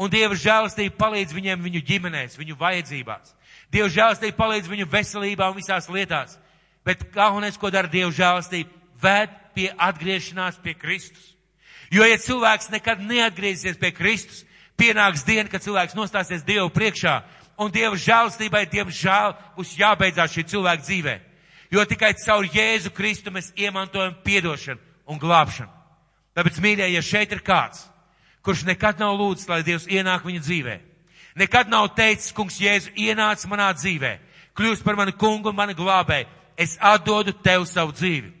[0.00, 3.34] Un Dieva žēlastība palīdz viņiem viņu ģimenēs, viņu vajadzībās.
[3.70, 6.38] Dieva žēlastība palīdz viņu veselībā un visās lietās.
[6.84, 11.34] Bet galvenais, ko dara Dieva žēlastība, ved pie atgriešanās pie Kristus.
[11.90, 14.44] Jo, ja cilvēks nekad neatgriezīsies pie Kristus,
[14.78, 17.20] pienāks diena, kad cilvēks nostāsies Dievu priekšā,
[17.60, 21.16] un Dieva žēlastībai, diemžēl, būs jābeidzās šī cilvēka dzīvē.
[21.70, 25.70] Jo tikai caur Jēzu Kristu mēs iemantojam piedošanu un glābšanu.
[26.38, 27.82] Tāpēc, mīļie, ja šeit ir kāds,
[28.46, 30.80] kurš nekad nav lūdzis, lai Dievs ienāk viņa dzīvē.
[31.34, 34.18] nekad nav teicis, kungs Jēzu ienāc manā dzīvē,
[34.54, 38.32] kļūst par mani kungu un mani glābēju, es atdodu tev savu dzīvi.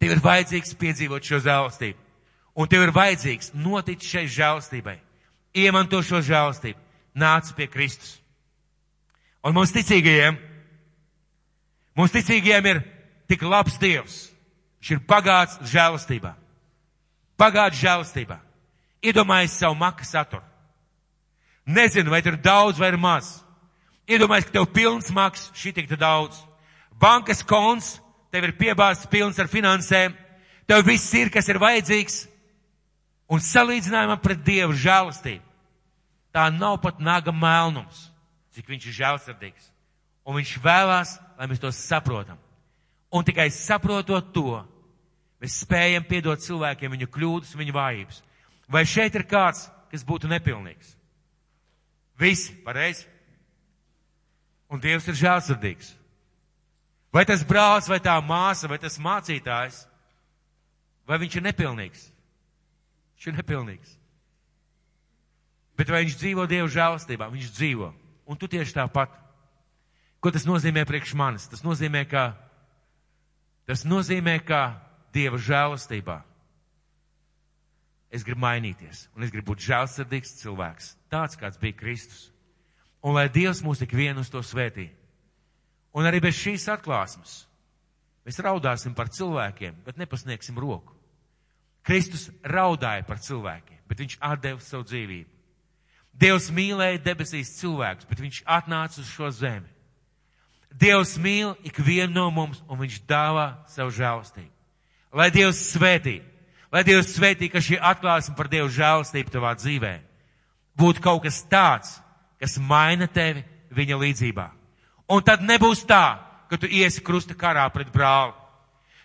[0.00, 1.98] Tev ir vajadzīgs piedzīvot šo žēlastību.
[2.56, 4.96] Un tev ir vajadzīgs notikt šai žēlastībai.
[5.54, 6.78] Iemanto šo žēlastību.
[7.14, 8.16] Nāc pie Kristus.
[9.44, 10.36] Un mums ticīgajiem,
[11.96, 12.82] mums ticīgajiem ir
[13.28, 14.29] tik labs Dievs.
[14.80, 16.32] Viņš ir bagāts žēlastībā.
[17.40, 18.38] Bagāts žēlastībā.
[19.04, 20.44] Iedomājies savu maka saturu.
[21.66, 23.44] Nezinu, vai tur ir daudz vai ir maz.
[24.08, 26.40] Iedomājies, ka tev pilns maks, šī tik daudz.
[27.00, 27.98] Bankas konts,
[28.32, 30.16] tev ir piebāzts pilns ar finansēm,
[30.68, 32.24] tev viss ir, kas ir vajadzīgs,
[33.30, 35.44] un salīdzinājumā pret Dievu žēlastību.
[36.34, 38.08] Tā nav pat naga melnums,
[38.54, 39.70] cik viņš ir žēlsirdīgs.
[40.26, 42.38] Un viņš vēlās, lai mēs to saprotam.
[43.10, 44.60] Un tikai saprotot to,
[45.40, 48.22] mēs spējam piedot cilvēkiem viņu kļūdas, viņu vājības.
[48.70, 50.94] Vai šeit ir kāds, kas būtu nepilnīgs?
[52.20, 53.06] Visi, pareizi?
[54.70, 55.94] Un Dievs ir žēlsirdīgs.
[57.10, 59.80] Vai tas brālis, vai tā māsa, vai tas mācītājs,
[61.08, 62.04] vai viņš ir nepilnīgs?
[63.16, 63.96] Viņš ir nepilnīgs.
[65.80, 67.26] Bet vai viņš dzīvo Dieva žēlastībā?
[67.32, 67.88] Viņš dzīvo.
[68.30, 69.16] Un tu tieši tāpat.
[70.20, 71.48] Ko tas nozīmē priekš manis?
[71.48, 72.34] Tas nozīmē, ka,
[73.66, 74.60] tas nozīmē, ka
[75.14, 76.20] Dieva žēlastībā
[78.10, 79.06] es gribu mainīties.
[79.14, 80.94] Un es gribu būt žēlsirdīgs cilvēks.
[81.10, 82.28] Tāds, kāds bija Kristus.
[83.06, 84.90] Un lai Dievs mūs tik vienu uz to svētī.
[85.96, 87.44] Un arī bez šīs atklāsmes
[88.26, 90.94] mēs raudāsim par cilvēkiem, bet nepasniegsim roku.
[91.82, 95.30] Kristus raudāja par cilvēkiem, bet viņš atdeva savu dzīvību.
[96.20, 99.70] Dievs mīlēja debesīs cilvēkus, bet viņš atnāca uz šo zemi.
[100.70, 104.59] Dievs mīl ikvienu no mums, un viņš dāvā savu žēlastību.
[105.12, 106.20] Lai Dievs svētī,
[106.70, 109.94] lai Dievs svētī, ka šī atklāsme par Dievu žēlastību tavā dzīvē
[110.80, 111.98] būtu kaut kas tāds,
[112.40, 113.44] kas maina tevi
[113.74, 114.46] viņa līdzībā.
[115.10, 118.32] Un tad nebūs tā, ka tu iesi krusta karā pret brāli.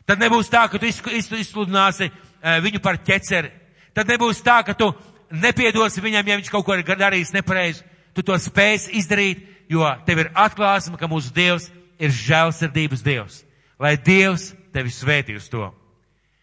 [0.06, 3.50] Tad nebūs tā, ka tu izsludināsi eh, viņu par ķeceri.
[3.96, 4.92] Tad nebūs tā, ka tu
[5.34, 7.84] nepiedosi viņam, ja viņš kaut ko ir darījis nepareizi.
[8.16, 11.68] Tu to spēsi izdarīt, jo tev ir atklāsme, ka mūsu Dievs
[12.00, 13.42] ir žēlsirdības Dievs.
[13.82, 15.72] Lai Dievs tevi svētī uz to.